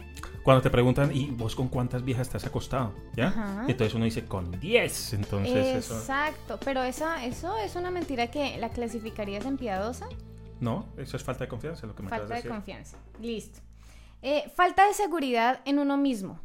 [0.44, 2.94] cuando te preguntan, ¿y vos con cuántas viejas has acostado?
[3.14, 3.66] ¿Ya?
[3.68, 5.14] entonces uno dice, con 10.
[5.14, 10.08] Entonces Exacto, pero esa, eso es una mentira que la clasificarías en piadosa.
[10.62, 13.60] No, eso es falta de confianza, lo que me Falta de confianza, listo.
[14.22, 16.40] Eh, falta de seguridad en uno mismo.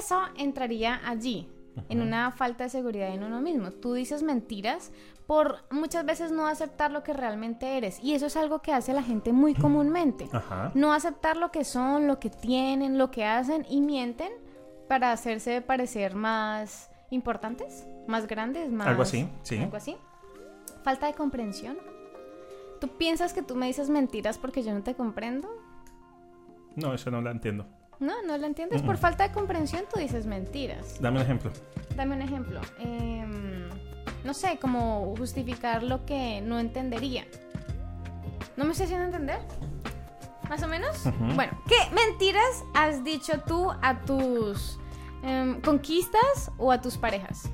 [0.00, 1.48] Eso entraría allí,
[1.88, 3.70] en una falta de seguridad en uno mismo.
[3.70, 4.92] Tú dices mentiras
[5.26, 8.02] por muchas veces no aceptar lo que realmente eres.
[8.02, 10.28] Y eso es algo que hace la gente muy comúnmente.
[10.74, 14.32] No aceptar lo que son, lo que tienen, lo que hacen y mienten
[14.88, 18.86] para hacerse parecer más importantes, más grandes, más...
[18.86, 19.58] Algo así, sí.
[19.58, 19.96] Algo así.
[20.82, 21.78] Falta de comprensión.
[22.80, 25.48] ¿Tú piensas que tú me dices mentiras porque yo no te comprendo?
[26.76, 27.66] No, eso no lo entiendo.
[28.00, 28.82] No, no lo entiendes.
[28.82, 31.00] Por falta de comprensión tú dices mentiras.
[31.00, 31.50] Dame un ejemplo.
[31.96, 32.60] Dame un ejemplo.
[32.78, 33.68] Em,
[34.24, 37.24] no sé, como justificar lo que no entendería.
[38.56, 39.40] ¿No me estoy haciendo entender?
[40.48, 41.04] ¿Más o menos?
[41.34, 44.78] Bueno, ¿qué mentiras has dicho tú a tus
[45.22, 47.48] em, conquistas o a tus parejas?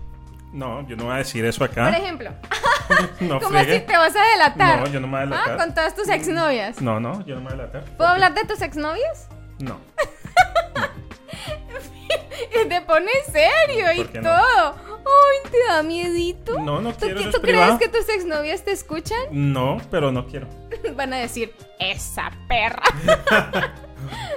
[0.52, 1.84] No, yo no voy a decir eso acá.
[1.84, 2.30] Por ejemplo.
[3.20, 4.80] no ¿Cómo así te vas a delatar?
[4.80, 5.50] No, yo no me voy a delatar.
[5.52, 5.56] ¿Ah?
[5.56, 6.80] ¿Con todas tus exnovias?
[6.80, 7.84] No, no, yo no me voy a delatar.
[7.96, 9.28] ¿Puedo hablar de tus exnovias?
[9.60, 9.78] No.
[12.68, 14.90] te pones serio y todo.
[15.00, 16.58] Ay, ¿te da miedito?
[16.60, 17.30] No, no quiero.
[17.30, 19.18] ¿Tú, crees que tus exnovias te escuchan?
[19.30, 20.48] No, pero no quiero.
[20.94, 22.82] Van a decir, esa perra.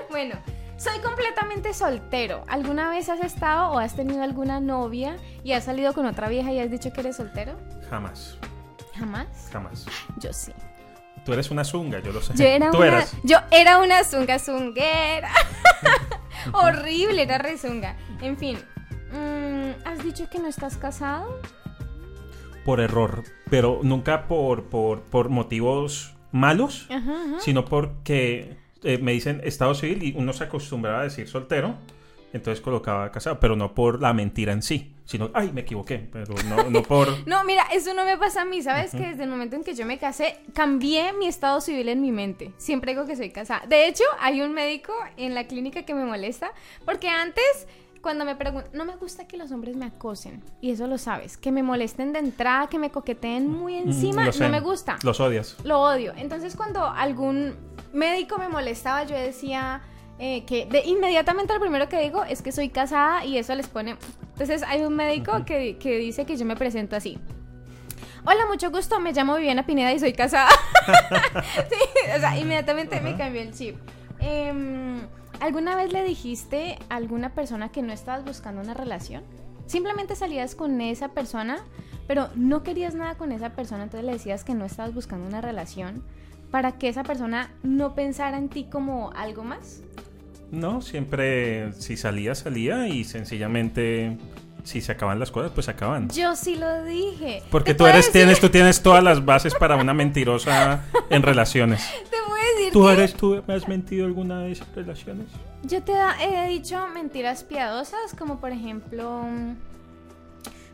[0.10, 0.36] bueno,
[0.78, 2.44] soy completamente soltero.
[2.48, 6.52] ¿Alguna vez has estado o has tenido alguna novia y has salido con otra vieja
[6.52, 7.54] y has dicho que eres soltero?
[7.90, 8.38] Jamás.
[8.96, 9.50] ¿Jamás?
[9.52, 9.86] Jamás.
[10.18, 10.54] Yo sí.
[11.26, 12.34] Tú eres una zunga, yo lo sé.
[12.36, 15.32] Yo era, una, Yo era una zunga zunguera.
[16.54, 17.96] Horrible, era re zunga.
[18.22, 18.58] En fin,
[19.12, 21.40] mm, ¿has dicho que no estás casado?
[22.66, 26.88] Por error, pero nunca por, por, por motivos malos,
[27.40, 31.76] sino porque eh, me dicen estado civil y uno se acostumbraba a decir soltero,
[32.34, 36.34] entonces colocaba casado, pero no por la mentira en sí, sino, ay, me equivoqué, pero
[36.48, 37.08] no, no por...
[37.28, 38.92] no, mira, eso no me pasa a mí, ¿sabes?
[38.92, 42.12] Que desde el momento en que yo me casé, cambié mi estado civil en mi
[42.12, 42.54] mente.
[42.58, 43.66] Siempre digo que soy casada.
[43.68, 46.52] De hecho, hay un médico en la clínica que me molesta,
[46.86, 47.68] porque antes
[48.02, 51.38] cuando me preguntan, no me gusta que los hombres me acosen, y eso lo sabes,
[51.38, 54.98] que me molesten de entrada, que me coqueteen muy encima, no me gusta.
[55.04, 55.56] Los odias.
[55.64, 56.14] Lo odio.
[56.18, 57.56] Entonces cuando algún
[57.94, 59.82] médico me molestaba, yo decía
[60.26, 63.68] eh, que de inmediatamente lo primero que digo es que soy casada y eso les
[63.68, 63.98] pone...
[64.32, 67.20] Entonces hay un médico que, que dice que yo me presento así.
[68.26, 70.48] Hola, mucho gusto, me llamo Viviana Pineda y soy casada.
[71.70, 71.76] sí,
[72.16, 73.76] o sea, inmediatamente me cambió el chip.
[74.22, 75.02] Eh,
[75.42, 79.26] ¿Alguna vez le dijiste a alguna persona que no estabas buscando una relación?
[79.66, 81.66] Simplemente salías con esa persona,
[82.08, 85.42] pero no querías nada con esa persona, entonces le decías que no estabas buscando una
[85.42, 86.02] relación
[86.50, 89.82] para que esa persona no pensara en ti como algo más.
[90.54, 94.18] No, siempre si salía, salía y sencillamente
[94.64, 96.10] si se acaban las cosas, pues se acaban.
[96.10, 97.42] Yo sí lo dije.
[97.50, 101.84] Porque tú eres, tienes, tú tienes todas las bases para una mentirosa en relaciones.
[102.08, 102.72] Te voy a decir.
[102.72, 105.26] ¿Tú eres, tú me has mentido alguna vez en relaciones?
[105.64, 109.26] Yo te he dicho mentiras piadosas, como por ejemplo,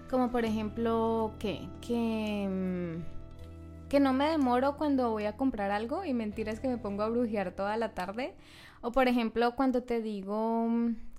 [0.10, 1.62] como por ejemplo, ¿qué?
[1.80, 3.20] Que mm,
[3.90, 7.10] que no me demoro cuando voy a comprar algo y mentiras que me pongo a
[7.10, 8.36] brujear toda la tarde.
[8.82, 10.68] O por ejemplo, cuando te digo,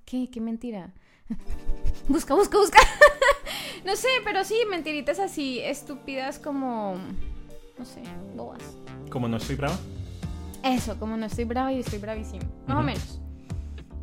[0.04, 0.30] ¿qué?
[0.30, 0.92] ¿Qué mentira?
[2.08, 2.78] busca, busca, busca.
[3.84, 6.96] no sé, pero sí, mentiritas así estúpidas como,
[7.78, 8.02] no sé,
[8.34, 8.62] bobas.
[9.10, 9.78] ¿Como no estoy brava?
[10.62, 12.44] Eso, como no estoy brava y estoy bravísimo.
[12.66, 13.20] Más o menos.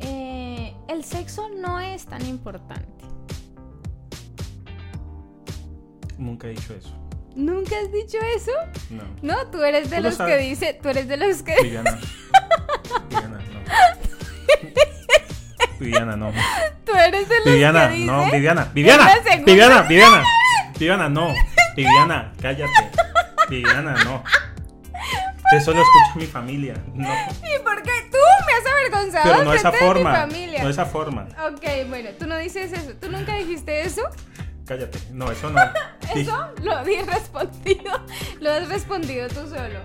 [0.00, 3.04] Eh, el sexo no es tan importante.
[6.16, 6.94] Nunca he dicho eso.
[7.34, 8.50] ¿Nunca has dicho eso?
[8.90, 9.04] No.
[9.22, 11.54] No, tú eres de los que dice, tú eres de los que...
[11.62, 12.00] Viviana.
[13.08, 13.60] Viviana, no.
[15.78, 16.32] Viviana, no.
[16.84, 18.06] Tú eres los Viviana, que dice...
[18.06, 18.70] no, Viviana.
[18.74, 19.12] Viviana,
[19.44, 20.22] Viviana, Viviana.
[20.78, 21.34] Viviana, no.
[21.76, 22.90] Viviana, cállate.
[23.48, 24.22] Viviana, no.
[25.52, 26.74] Eso lo escucha mi familia.
[26.94, 27.08] No.
[27.08, 29.30] ¿Y por qué tú me has avergonzado?
[29.30, 30.10] Pero no de esa forma.
[30.10, 30.62] De mi familia?
[30.62, 31.26] No esa forma.
[31.50, 32.92] Ok, bueno, tú no dices eso.
[33.00, 34.02] ¿Tú nunca dijiste eso?
[34.66, 34.98] Cállate.
[35.10, 35.60] No, eso no.
[36.14, 37.92] eso lo has respondido.
[38.40, 39.80] Lo has respondido tú solo.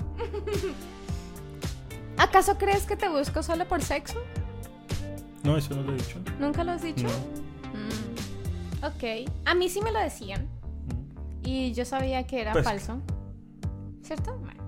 [2.18, 4.20] ¿Acaso crees que te busco solo por sexo?
[5.43, 6.20] No, eso no lo he dicho.
[6.39, 7.03] ¿Nunca lo has dicho?
[7.07, 8.84] No.
[8.84, 9.30] Mm, ok.
[9.45, 10.43] A mí sí me lo decían.
[10.45, 11.47] Mm.
[11.47, 13.01] Y yo sabía que era Pues- falso.
[14.03, 14.36] ¿Cierto?
[14.38, 14.64] Bueno.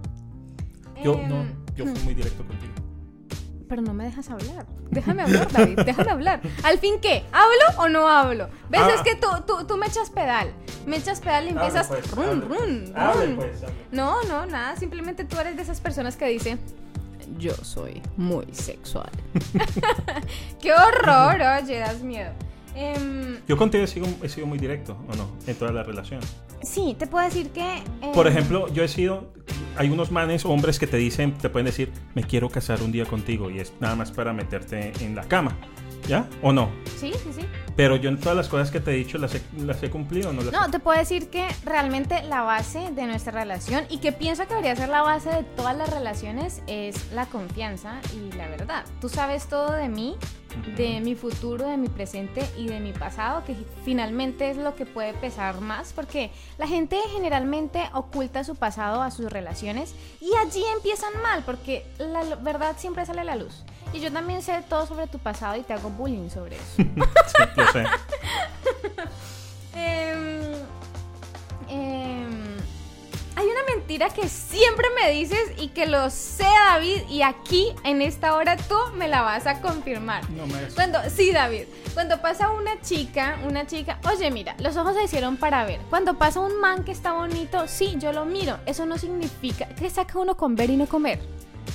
[1.04, 2.74] Yo, Em, no, yo fui muy directo contigo.
[3.68, 4.66] pero no me dejas hablar.
[4.92, 6.40] Déjame hablar, David, déjame hablar.
[6.64, 7.24] ¿Al fin qué?
[7.32, 8.48] ¿Hablo o no hablo?
[8.70, 8.82] ¿Ves?
[8.84, 8.92] Ah.
[8.96, 10.54] Es que tú, tú, tú me echas pedal.
[10.86, 12.46] Me echas pedal y Hable, empiezas pues, run, hable.
[12.46, 13.36] run, Hable, run.
[13.38, 13.64] pues.
[13.92, 14.76] No, no, nada.
[14.78, 16.60] Simplemente tú eres de esas personas que dicen,
[17.38, 19.10] yo soy muy sexual.
[20.62, 21.36] ¡Qué horror!
[21.42, 22.32] Oye, das miedo.
[22.76, 25.30] Em, Yo contigo he sido, he sido muy directo, ¿o no?
[25.48, 26.20] En toda la relación.
[26.62, 27.78] sí, te puedo decir que...
[28.02, 29.34] em, Por ejemplo, yo he sido.
[29.78, 33.06] Hay unos manes, hombres que te dicen, te pueden decir, me quiero casar un día
[33.06, 35.56] contigo y es nada más para meterte en la cama.
[36.08, 36.28] ¿Ya?
[36.44, 36.70] ¿O no?
[37.00, 37.42] Sí, sí, sí.
[37.76, 40.32] Pero yo en todas las cosas que te he dicho las he, las he cumplido
[40.32, 44.12] no las No, te puedo decir que realmente la base de nuestra relación y que
[44.12, 48.48] pienso que debería ser la base de todas las relaciones es la confianza y la
[48.50, 48.86] verdad.
[49.02, 50.16] Tú sabes todo de mí,
[50.76, 54.86] de mi futuro, de mi presente y de mi pasado, que finalmente es lo que
[54.86, 60.64] puede pesar más, porque la gente generalmente oculta su pasado a sus relaciones y allí
[60.76, 63.64] empiezan mal, porque la verdad siempre sale a la luz.
[63.94, 66.76] Y yo también sé todo sobre tu pasado y te hago bullying sobre eso.
[67.36, 67.86] Sí, lo sé.
[69.78, 70.54] Em,
[71.68, 72.55] em,
[73.36, 78.02] hay una mentira que siempre me dices y que lo sé, David, y aquí en
[78.02, 80.30] esta hora tú me la vas a confirmar.
[80.32, 81.64] No me Cuando, sí, David,
[81.94, 85.82] cuando pasa una chica, una chica, oye, mira, los ojos se hicieron para ver.
[85.90, 88.58] Cuando pasa un man que está bonito, sí, yo lo miro.
[88.66, 91.20] Eso no significa que saca uno con ver y no comer,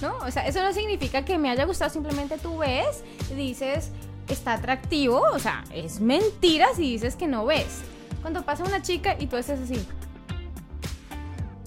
[0.01, 0.17] ¿no?
[0.19, 3.05] O sea, eso no significa que me haya gustado, simplemente tú ves,
[3.37, 3.91] dices,
[4.29, 7.83] está atractivo, o sea, es mentira si dices que no ves.
[8.23, 9.87] Cuando pasa una chica y tú haces así.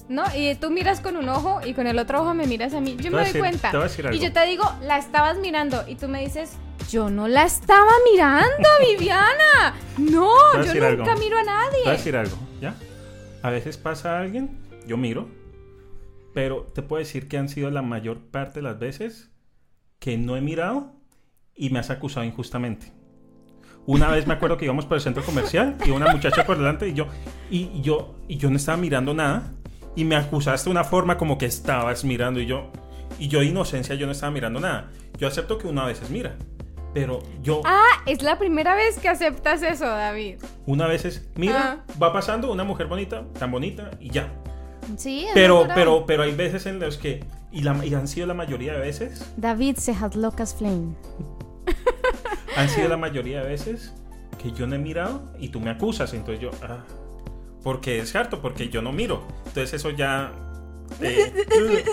[0.10, 0.24] ¿No?
[0.36, 2.96] Y tú miras con un ojo y con el otro ojo me miras a mí.
[3.00, 3.70] Yo me a doy decir- cuenta.
[3.72, 5.84] a y yo te digo, la estabas mirando.
[5.88, 6.52] Y tú me dices,
[6.92, 9.74] yo no la estaba mirando, Viviana.
[9.98, 11.16] No, a yo nunca algo.
[11.20, 11.92] miro a Te voy a nadie.
[11.92, 12.76] decir algo, ¿ya?
[13.42, 15.28] A veces pasa alguien, yo miro,
[16.34, 19.32] pero te puedo decir que han sido la mayor parte de las veces
[20.00, 20.94] que no he mirado
[21.56, 22.92] y me has acusado injustamente.
[23.86, 26.88] Una vez me acuerdo que íbamos por el centro comercial y una muchacha por delante
[26.90, 27.08] y yo
[27.50, 29.52] y yo y yo no estaba mirando nada
[29.96, 32.70] y me acusaste de una forma como que estabas mirando y yo
[33.20, 34.90] y yo de inocencia yo no estaba mirando nada.
[35.20, 36.36] Yo acepto que una vez es mira,
[36.94, 40.38] pero yo Ah, es la primera vez que aceptas eso, David.
[40.66, 41.94] una vez es mira, Ah.
[42.02, 44.34] va pasando una mujer bonita, tan bonita y ya.
[44.98, 45.76] Sí, es Pero, natural.
[45.76, 48.80] pero, pero hay veces en los que, y, la, y han sido la mayoría de
[48.80, 50.96] veces, David se had locas flame.
[52.58, 53.94] han sido la mayoría de veces
[54.42, 56.14] que yo no he mirado y tú me acusas.
[56.14, 56.84] Entonces yo, ah,
[57.64, 59.24] porque es cierto, porque yo no miro.
[59.48, 60.32] Entonces eso ya...
[61.02, 61.34] eh,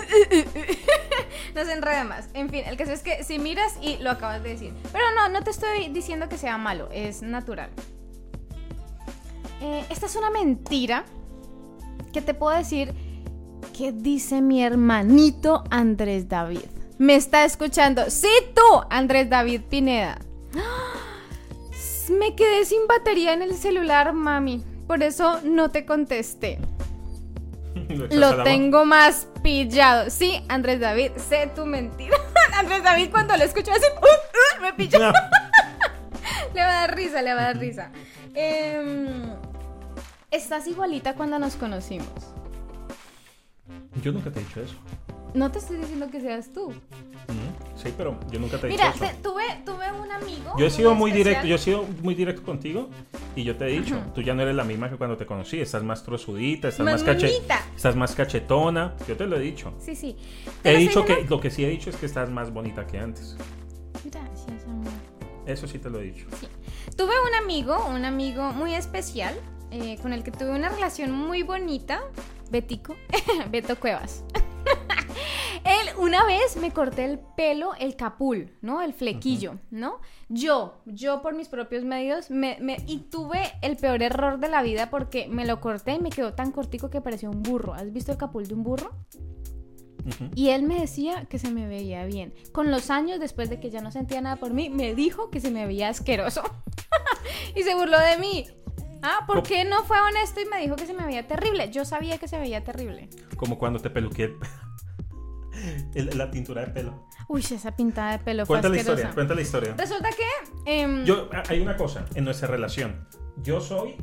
[1.55, 2.29] No se enrede más.
[2.33, 4.73] En fin, el caso es que si miras y lo acabas de decir.
[4.91, 7.69] Pero no, no te estoy diciendo que sea malo, es natural.
[9.61, 11.03] Eh, esta es una mentira
[12.13, 12.93] que te puedo decir
[13.77, 16.65] que dice mi hermanito Andrés David.
[16.97, 18.09] Me está escuchando.
[18.09, 20.19] Sí, tú, Andrés David Pineda.
[22.09, 24.63] Me quedé sin batería en el celular, mami.
[24.91, 26.59] Por eso no te contesté.
[28.11, 30.09] lo tengo más pillado.
[30.09, 32.17] Sí, Andrés David, sé tu mentira.
[32.57, 34.99] Andrés David cuando lo escucho así, "Uh, uh", me pilló.
[34.99, 35.13] mano.
[36.53, 37.89] Le va a dar risa, le va a dar risa.
[38.35, 39.29] Em,
[40.29, 42.09] estás igualita cuando nos conocimos.
[44.03, 44.75] Yo nunca te he dicho eso.
[45.33, 46.71] No te estoy diciendo que seas tú.
[46.71, 49.13] Mm, Sí, pero yo nunca te he Mira, dicho eso.
[49.15, 50.53] te- tuve, tuve un amigo.
[50.57, 51.29] Yo he sido muy especial.
[51.43, 52.89] directo, yo he sido muy directo contigo
[53.35, 55.59] y yo te he dicho, tú ya no eres la misma que cuando te conocí,
[55.59, 57.41] estás más trozudita, estás Más más, cache-
[57.75, 59.73] estás más cachetona, yo te lo he dicho.
[59.79, 60.15] Sí, sí.
[60.63, 63.35] He dicho que lo que sí he dicho es que estás más bonita que antes.
[64.03, 64.91] Gracias, amor.
[65.47, 66.27] Eso sí te lo he dicho.
[66.95, 69.33] Tuve un amigo, un amigo muy especial,
[69.71, 72.01] eh, con el que tuve una relación muy bonita,
[72.51, 72.95] Betico,
[73.49, 74.23] Beto Cuevas.
[75.63, 78.81] Él una vez me corté el pelo, el capul, ¿no?
[78.81, 79.99] El flequillo, ¿no?
[80.29, 84.61] Yo, yo por mis propios medios, me, me- y tuve el peor error de la
[84.63, 87.73] vida porque me lo corté y me quedó tan cortico que parecía un burro.
[87.73, 88.91] ¿Has visto el capul de un burro?
[90.33, 92.33] Y él me decía que se me veía bien.
[92.51, 95.39] Con los años, después de que ya no sentía nada por mí, me dijo que
[95.39, 96.41] se me veía asqueroso.
[97.55, 98.47] y se burló de mí.
[99.03, 101.69] Ah, ¿por qué no fue honesto y me dijo que se me veía terrible?
[101.71, 103.09] Yo sabía que se veía terrible.
[103.37, 104.33] Como cuando te peluqué
[105.95, 107.07] el- la tintura de pelo.
[107.27, 109.75] Uy, esa pintada de pelo Cuenta la historia, cuenta la historia.
[109.77, 110.81] Resulta que...
[110.81, 113.07] em, Yo, hay una cosa en nuestra relación.
[113.43, 113.95] Yo soy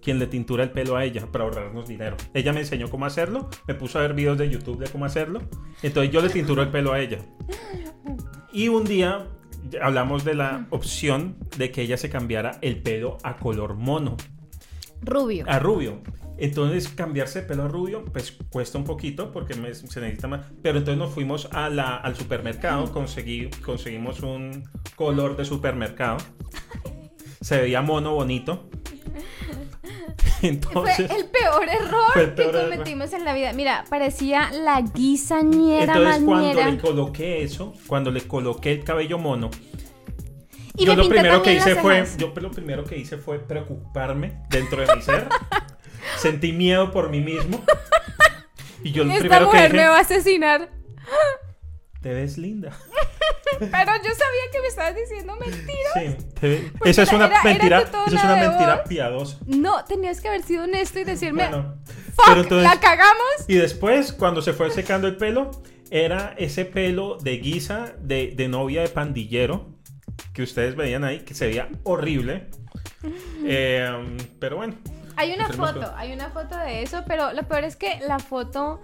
[0.00, 2.16] quien le tintura el pelo a ella para ahorrarnos dinero.
[2.34, 5.40] Ella me enseñó cómo hacerlo, me puso a ver videos de YouTube de cómo hacerlo.
[5.82, 7.18] Entonces yo le tinturo el pelo a ella.
[8.52, 9.28] Y un día
[9.80, 14.16] hablamos de la opción de que ella se cambiara el pelo a color mono.
[15.02, 15.44] Rubio.
[15.48, 16.00] a rubio.
[16.44, 20.46] Entonces cambiarse de pelo a rubio pues cuesta un poquito porque me- se necesita más.
[20.60, 24.64] Pero entonces nos fuimos a la, al supermercado, conseguí, conseguimos un
[24.96, 26.16] color de supermercado.
[27.40, 28.68] Se veía mono bonito.
[30.42, 32.70] Entonces, fue el peor error Fue el peor que error.
[32.72, 33.52] cometimos en la vida.
[33.52, 39.50] Mira, parecía la guisañera entonces cuando le coloqué eso, cuando le coloqué el cabello mono,
[40.76, 44.84] Y yo lo primero que hice fue, yo lo primero que hice fue preocuparme dentro
[44.84, 45.28] de mi ser.
[46.18, 47.64] Sentí miedo por mí mismo.
[48.84, 50.70] Y yo lo Esta primero que mujer dije, me va a asesinar.
[52.00, 52.76] te ves linda.
[53.58, 55.92] Pero yo sabía que me estabas diciendo mentiras.
[55.94, 59.38] Sí, te Porque esa es una era- era mentira, tono esa es una mentira piadosa.
[59.46, 61.76] No, tenías que haber sido honesto y decirme, Bueno,
[62.16, 63.30] fuck, pero entonces- la cagamos.
[63.46, 65.50] y después cuando se fue secando el pelo,
[65.90, 69.68] era ese pelo de guisa de, de novia de pandillero
[70.32, 72.48] que ustedes veían ahí, que se veía horrible.
[73.44, 74.74] Eh, pero bueno,
[75.16, 78.18] Hay una foto, que- hay una foto de eso, pero lo peor es que la
[78.18, 78.80] foto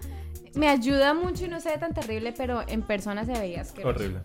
[0.55, 3.89] me ayuda mucho y no se ve tan terrible, pero en persona se veía asqueroso.
[3.97, 4.21] horrible.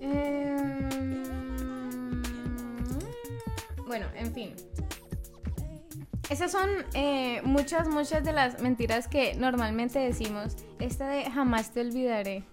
[0.00, 0.84] Em,
[3.86, 4.54] Bueno, en fin.
[6.30, 10.56] Esas son eh, muchas, muchas de las mentiras que normalmente decimos.
[10.80, 12.44] Esta de jamás te olvidaré.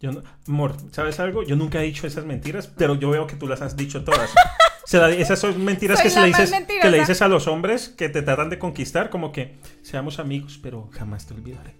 [0.00, 1.42] Yo no- amor, ¿sabes algo?
[1.44, 4.30] Yo nunca he dicho esas mentiras, pero yo veo que tú las has dicho todas.
[4.92, 6.82] Esas son mentiras que, se le dices, mentirosa.
[6.82, 10.58] que le dices a los hombres que te tratan de conquistar, como que seamos amigos,
[10.62, 11.74] pero jamás te olvidaré.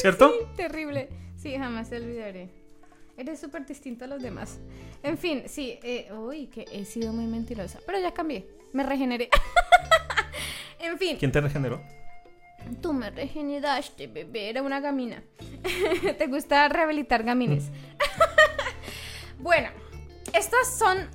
[0.00, 0.32] ¿Cierto?
[0.56, 1.10] Terrible.
[1.36, 2.48] Sí, jamás te olvidaré.
[3.18, 4.58] Eres súper distinto a los demás.
[5.02, 5.78] En fin, sí.
[5.82, 7.78] eh, uy, que he sido muy mentirosa.
[7.84, 8.46] Pero ya cambié.
[8.72, 9.28] Me regeneré.
[10.80, 11.16] en fin.
[11.18, 11.82] ¿Quién te regeneró?
[12.80, 14.50] Tú me regeneraste, bebé.
[14.50, 15.22] Era una gamina.
[16.18, 17.70] ¿Te gusta rehabilitar gamines?
[19.38, 19.68] bueno,
[20.32, 21.08] estas son.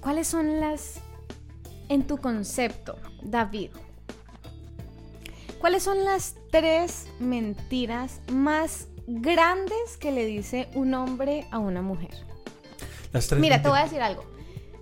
[0.00, 1.00] ¿Cuáles son las.
[1.88, 3.70] En tu concepto, David?
[5.58, 12.10] ¿Cuáles son las tres mentiras más grandes que le dice un hombre a una mujer?
[13.12, 14.24] Las tres Mira, te voy a decir algo.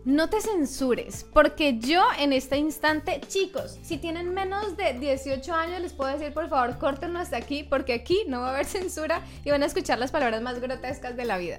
[0.05, 5.81] No te censures, porque yo en este instante, chicos, si tienen menos de 18 años,
[5.81, 9.23] les puedo decir, por favor, córtenlo hasta aquí, porque aquí no va a haber censura
[9.45, 11.59] y van a escuchar las palabras más grotescas de la vida.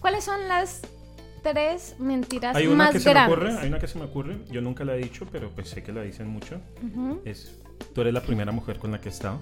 [0.00, 0.82] ¿Cuáles son las
[1.42, 3.36] tres mentiras Hay una más que se me grandes?
[3.36, 5.82] ocurre, hay una que se me ocurre, yo nunca la he dicho, pero pues sé
[5.82, 6.60] que la dicen mucho.
[7.24, 7.60] Es,
[7.94, 9.40] tú eres la primera mujer con la que he estado.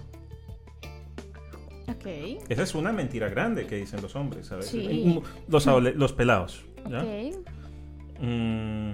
[1.89, 2.07] Ok,
[2.49, 4.67] Esa es una mentira grande que dicen los hombres, ¿sabes?
[4.67, 5.21] Sí.
[5.49, 6.65] Los, adole- los pelados.
[6.89, 6.99] ¿ya?
[7.03, 8.21] ok.
[8.21, 8.93] Mm,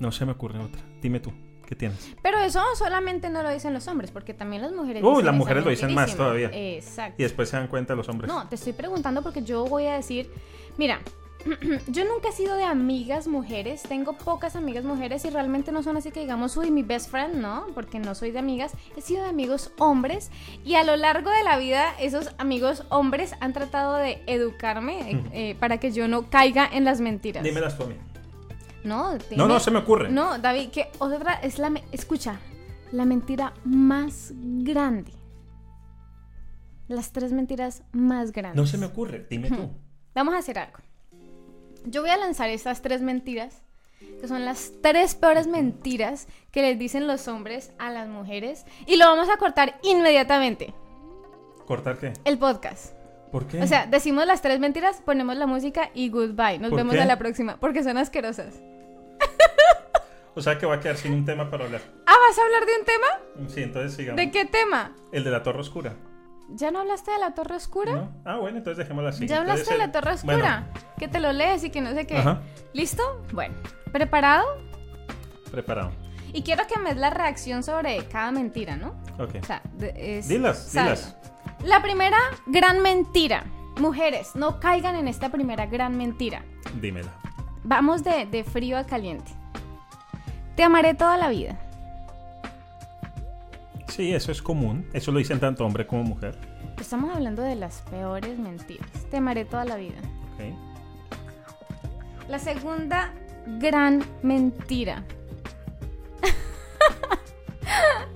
[0.00, 0.80] no se me ocurre otra.
[1.02, 1.32] Dime tú,
[1.66, 2.14] ¿qué tienes?
[2.22, 5.02] Pero eso solamente no lo dicen los hombres, porque también las mujeres.
[5.04, 6.50] Uy, las mujeres lo dicen más todavía.
[6.52, 7.16] Exacto.
[7.20, 8.28] Y después se dan cuenta los hombres.
[8.32, 10.30] No, te estoy preguntando porque yo voy a decir,
[10.78, 11.00] mira,
[11.88, 15.96] yo nunca he sido de amigas mujeres, tengo pocas amigas mujeres y realmente no son
[15.96, 19.22] así que digamos, uy, mi best friend, no, porque no soy de amigas, he sido
[19.24, 20.30] de amigos hombres
[20.64, 25.24] y a lo largo de la vida esos amigos hombres han tratado de educarme eh,
[25.32, 27.42] eh, para que yo no caiga en las mentiras.
[27.44, 27.94] Dímelas tú a mí.
[28.84, 30.10] No, No, dime- no se me ocurre.
[30.10, 32.38] No, David, que otra es la, me- escucha,
[32.92, 35.12] la mentira más grande.
[36.88, 38.56] Las tres mentiras más grandes.
[38.60, 39.26] No se me ocurre.
[39.30, 39.70] Dime tú.
[40.14, 40.78] Vamos a hacer algo.
[41.84, 43.62] Yo voy a lanzar estas tres mentiras,
[44.20, 48.96] que son las tres peores mentiras que les dicen los hombres a las mujeres, y
[48.96, 50.72] lo vamos a cortar inmediatamente,
[51.66, 52.12] ¿Cortar qué?
[52.24, 52.94] el podcast.
[53.30, 53.60] ¿Por qué?
[53.62, 56.58] O sea, decimos las tres mentiras, ponemos la música y goodbye.
[56.58, 57.00] Nos ¿Por vemos qué?
[57.02, 58.54] a la próxima, porque son asquerosas.
[60.36, 61.80] O sea que va a quedar sin un tema para hablar.
[62.06, 63.48] Ah, ¿vas a hablar de un tema?
[63.54, 64.16] Sí, entonces sigamos.
[64.16, 64.92] ¿De qué tema?
[65.12, 65.94] El de la Torre Oscura.
[66.50, 67.92] ¿Ya no hablaste de la Torre Oscura?
[67.92, 68.12] ¿No?
[68.24, 69.26] Ah, bueno, entonces dejémosla así.
[69.26, 70.66] ¿Ya hablaste Entonces, de la Torre Oscura?
[70.98, 72.18] Que te lo lees y que no sé qué.
[72.18, 72.40] Ajá.
[72.72, 73.02] ¿Listo?
[73.32, 73.54] Bueno,
[73.92, 74.44] ¿preparado?
[75.50, 75.90] Preparado.
[76.32, 78.94] Y quiero que me des la reacción sobre cada mentira, ¿no?
[79.18, 79.36] Ok.
[79.42, 81.16] O sea, de- es Dilas, dilas.
[81.64, 83.44] La primera gran mentira.
[83.80, 86.44] Mujeres, no caigan en esta primera gran mentira.
[86.80, 87.10] Dímela.
[87.64, 89.32] Vamos de, de frío a caliente.
[90.56, 91.58] Te amaré toda la vida.
[93.88, 94.86] Sí, eso es común.
[94.92, 96.36] Eso lo dicen tanto hombre como mujer.
[96.80, 98.88] Estamos hablando de las peores mentiras.
[99.10, 99.98] Te amaré toda la vida.
[100.34, 100.42] Ok.
[102.28, 103.12] La segunda
[103.46, 105.04] gran mentira.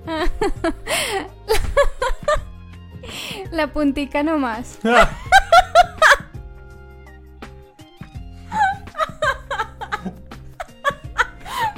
[3.51, 4.79] La puntica nomás.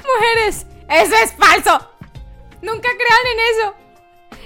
[0.04, 1.88] Mujeres, eso es falso.
[2.62, 3.76] Nunca crean en eso.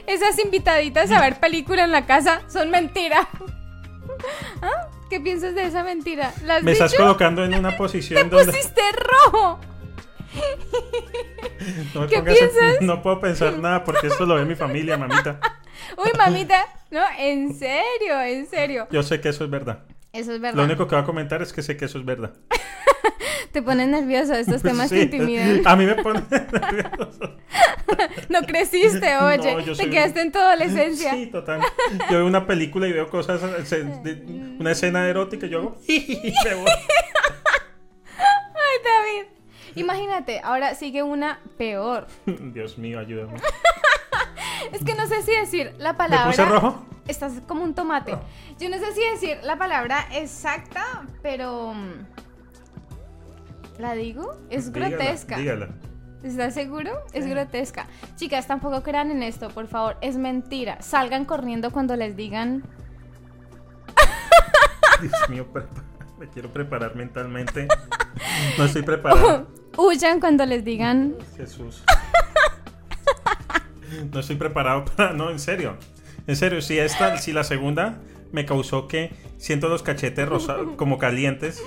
[0.08, 3.28] Esas invitaditas a ver película en la casa son mentira.
[4.62, 4.88] ¿Ah?
[5.10, 6.34] ¿Qué piensas de esa mentira?
[6.44, 8.52] ¿La has Me estás colocando en una Te posición donde.
[8.52, 9.60] pusiste rojo.
[11.96, 12.82] No me ¿Qué pongas piensas?
[12.82, 15.40] no puedo pensar nada porque esto lo ve mi familia, mamita.
[15.98, 16.64] Uy, mamita.
[16.92, 18.88] No, en serio, en serio.
[18.92, 19.80] Yo sé que eso es verdad.
[20.16, 20.58] Eso es verdad.
[20.58, 22.34] Lo único que voy a comentar es que sé que eso es verdad.
[23.52, 24.96] Te pones nervioso, estos temas Sí.
[24.98, 25.62] te intimidan.
[25.66, 27.36] A mí me pone nervioso.
[28.28, 29.56] No creciste, oye.
[29.66, 31.12] No, te quedaste en tu adolescencia.
[31.14, 31.62] Sí, total.
[32.12, 33.42] Yo veo una película y veo cosas,
[34.60, 35.78] una escena erótica y yo hago...
[35.88, 36.72] y me voy.
[38.18, 39.28] Ay, David.
[39.76, 42.08] Imagínate, ahora sigue una peor.
[42.26, 43.38] Dios mío, ayúdame.
[44.74, 46.32] Es que no sé si decir la ¿Me palabra.
[46.32, 46.86] puse rojo?
[47.08, 48.18] Estás como un tomate.
[48.60, 51.74] Yo no sé si decir la palabra exacta, pero.
[51.74, 52.06] mm,
[53.80, 54.38] ¿La digo?
[54.50, 55.38] Es Dígala, grotesca.
[55.38, 55.70] Dígala.
[56.24, 57.04] ¿Estás seguro?
[57.14, 57.86] Es grotesca.
[58.16, 59.98] Chicas, tampoco crean en esto, por favor.
[60.02, 60.82] Es mentira.
[60.82, 62.64] Salgan corriendo cuando les digan.
[65.02, 65.48] Dios mío,
[66.18, 67.68] me quiero preparar mentalmente.
[68.58, 69.48] No estoy preparado.
[69.78, 71.16] Huyan cuando les digan.
[71.38, 71.84] Jesús.
[74.12, 75.14] No estoy preparado para.
[75.14, 75.78] No, en serio.
[76.28, 78.00] En serio, si esta, si la segunda
[78.32, 81.62] me causó que siento los cachetes rosados como calientes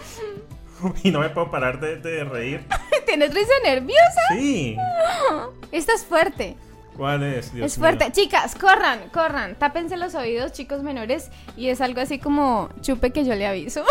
[1.02, 2.64] y no me puedo parar de, de reír.
[3.06, 4.20] ¿Tienes risa nerviosa?
[4.30, 4.76] Sí.
[5.72, 6.56] Esta es fuerte.
[6.96, 7.54] ¿Cuál es?
[7.54, 8.06] Dios es fuerte.
[8.06, 8.12] mío?
[8.12, 9.54] Chicas, corran, corran.
[9.56, 11.30] Tápense los oídos, chicos menores.
[11.56, 13.84] Y es algo así como chupe que yo le aviso.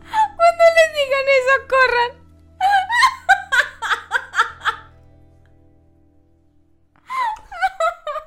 [0.00, 2.23] Cuando les digan eso, corran.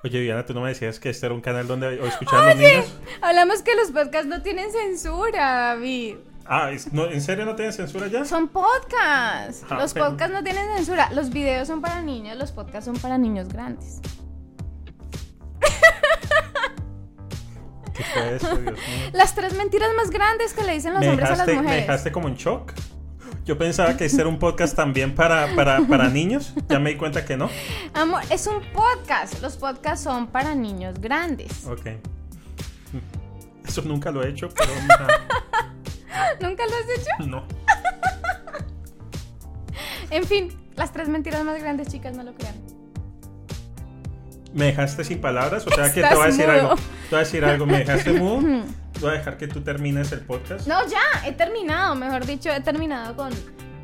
[0.08, 2.97] Oye, Diana, tú no me decías que este era un canal donde escuchaban los niños.
[3.22, 6.16] Hablamos que los podcasts no tienen censura, David.
[6.45, 8.24] Ah, no, ¿en serio no tienen censura ya?
[8.24, 9.66] Son podcasts.
[9.70, 11.10] Ah, Los pero- podcasts no tienen censura.
[11.14, 13.99] Los videos son para niños, los podcasts son para niños grandes.
[17.93, 18.76] ¿Qué fue eso, Dios mío?
[19.14, 21.82] Las tres mentiras más grandes que le dicen los me hombres a las me mujeres.
[21.82, 22.72] dejaste como en shock.
[23.48, 26.54] Yo pensaba que este era un podcast también para, para, para niños.
[26.68, 27.50] Ya me di cuenta que no.
[27.93, 29.41] Amor, es un podcast.
[29.41, 31.66] Los podcasts son para niños grandes.
[31.66, 31.86] Ok.
[33.66, 34.70] Eso nunca lo he hecho, pero
[36.41, 37.26] ¿Nunca lo has hecho?
[37.26, 37.48] no.
[40.10, 42.56] En fin, las tres mentiras más grandes, chicas, no lo crean.
[44.54, 45.66] ¿Me dejaste sin palabras?
[45.68, 46.60] O sea que te voy a decir mudo.
[46.60, 46.76] algo.
[46.76, 46.82] Te
[47.12, 47.66] voy a decir algo.
[47.66, 48.64] ¿Me dejaste mudo?
[49.02, 50.68] Voy a dejar que tú termines el podcast.
[50.68, 51.95] No, ya, he terminado.
[51.95, 53.32] Mejor dicho, he terminado con.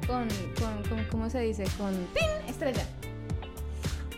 [0.07, 0.27] con.
[0.59, 1.63] con, con- ¿Cómo se dice?
[1.77, 1.91] Con.
[2.13, 2.25] ¡Pin!
[2.47, 2.85] Estrella.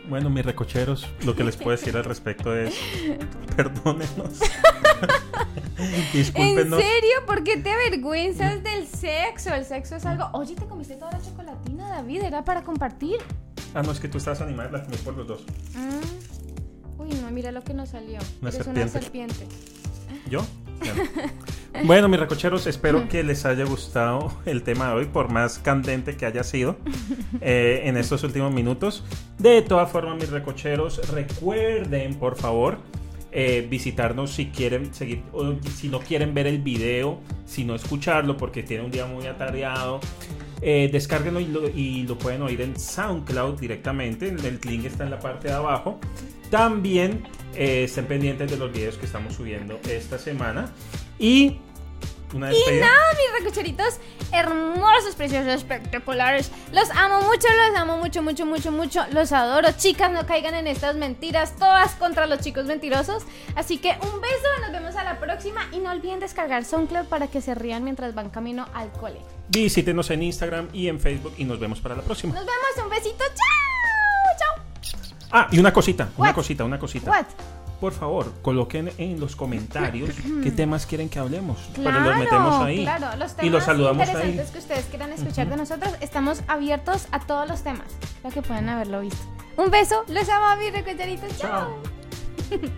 [0.07, 2.75] Bueno, mis recocheros, lo que les puedo decir al respecto es
[3.55, 4.39] perdónenos.
[5.77, 6.79] ¿En Discúlpenos.
[6.79, 7.15] serio?
[7.25, 9.53] ¿Por qué te avergüenzas del sexo?
[9.53, 10.29] El sexo es algo.
[10.33, 12.21] Oye, te comiste toda la chocolatina, David.
[12.23, 13.17] Era para compartir.
[13.73, 15.43] Ah, no, es que tú estabas animada, la comí por los dos.
[15.73, 17.01] Mm.
[17.01, 18.19] Uy, no, mira lo que nos salió.
[18.41, 19.47] Una Eres una serpiente.
[20.29, 20.45] ¿Yo?
[20.79, 21.03] Bueno.
[21.83, 26.15] Bueno, mis recocheros, espero que les haya gustado el tema de hoy, por más candente
[26.15, 26.77] que haya sido
[27.41, 29.03] eh, en estos últimos minutos.
[29.37, 32.77] De todas formas, mis recocheros, recuerden, por favor,
[33.31, 38.37] eh, visitarnos si quieren seguir, o si no quieren ver el video, si no escucharlo,
[38.37, 39.99] porque tiene un día muy atareado.
[40.61, 44.29] Eh, descárguenlo y lo, y lo pueden oír en SoundCloud directamente.
[44.29, 45.99] El link está en la parte de abajo.
[46.49, 47.23] También
[47.55, 50.71] eh, estén pendientes de los videos que estamos subiendo esta semana.
[51.19, 51.59] Y
[52.33, 53.99] una Y nada, mis recocheritos
[54.31, 56.51] hermosos, preciosos, espectaculares.
[56.71, 59.05] Los amo mucho, los amo mucho, mucho, mucho, mucho.
[59.11, 59.69] Los adoro.
[59.77, 63.23] Chicas, no caigan en estas mentiras, todas contra los chicos mentirosos.
[63.55, 65.61] Así que un beso, nos vemos a la próxima.
[65.71, 69.19] Y no olviden descargar SoundCloud para que se rían mientras van camino al cole.
[69.49, 72.33] Visítenos en Instagram y en Facebook y nos vemos para la próxima.
[72.33, 73.74] Nos vemos, un besito, chao.
[75.31, 76.25] Ah, y una cosita, What?
[76.27, 77.11] una cosita, una cosita.
[77.11, 77.25] What?
[77.79, 80.09] Por favor, coloquen en los comentarios
[80.43, 81.57] qué temas quieren que hablemos.
[81.73, 82.83] Claro, los metemos ahí.
[82.83, 84.51] Claro, los temas y los saludamos interesantes ahí.
[84.53, 85.51] que ustedes quieran escuchar uh -huh.
[85.51, 87.87] de nosotros, estamos abiertos a todos los temas,
[88.23, 89.23] lo que pueden haberlo visto.
[89.57, 91.37] Un beso, los amo a mis recuerditos.
[91.37, 91.81] Chao.
[92.49, 92.75] Chao.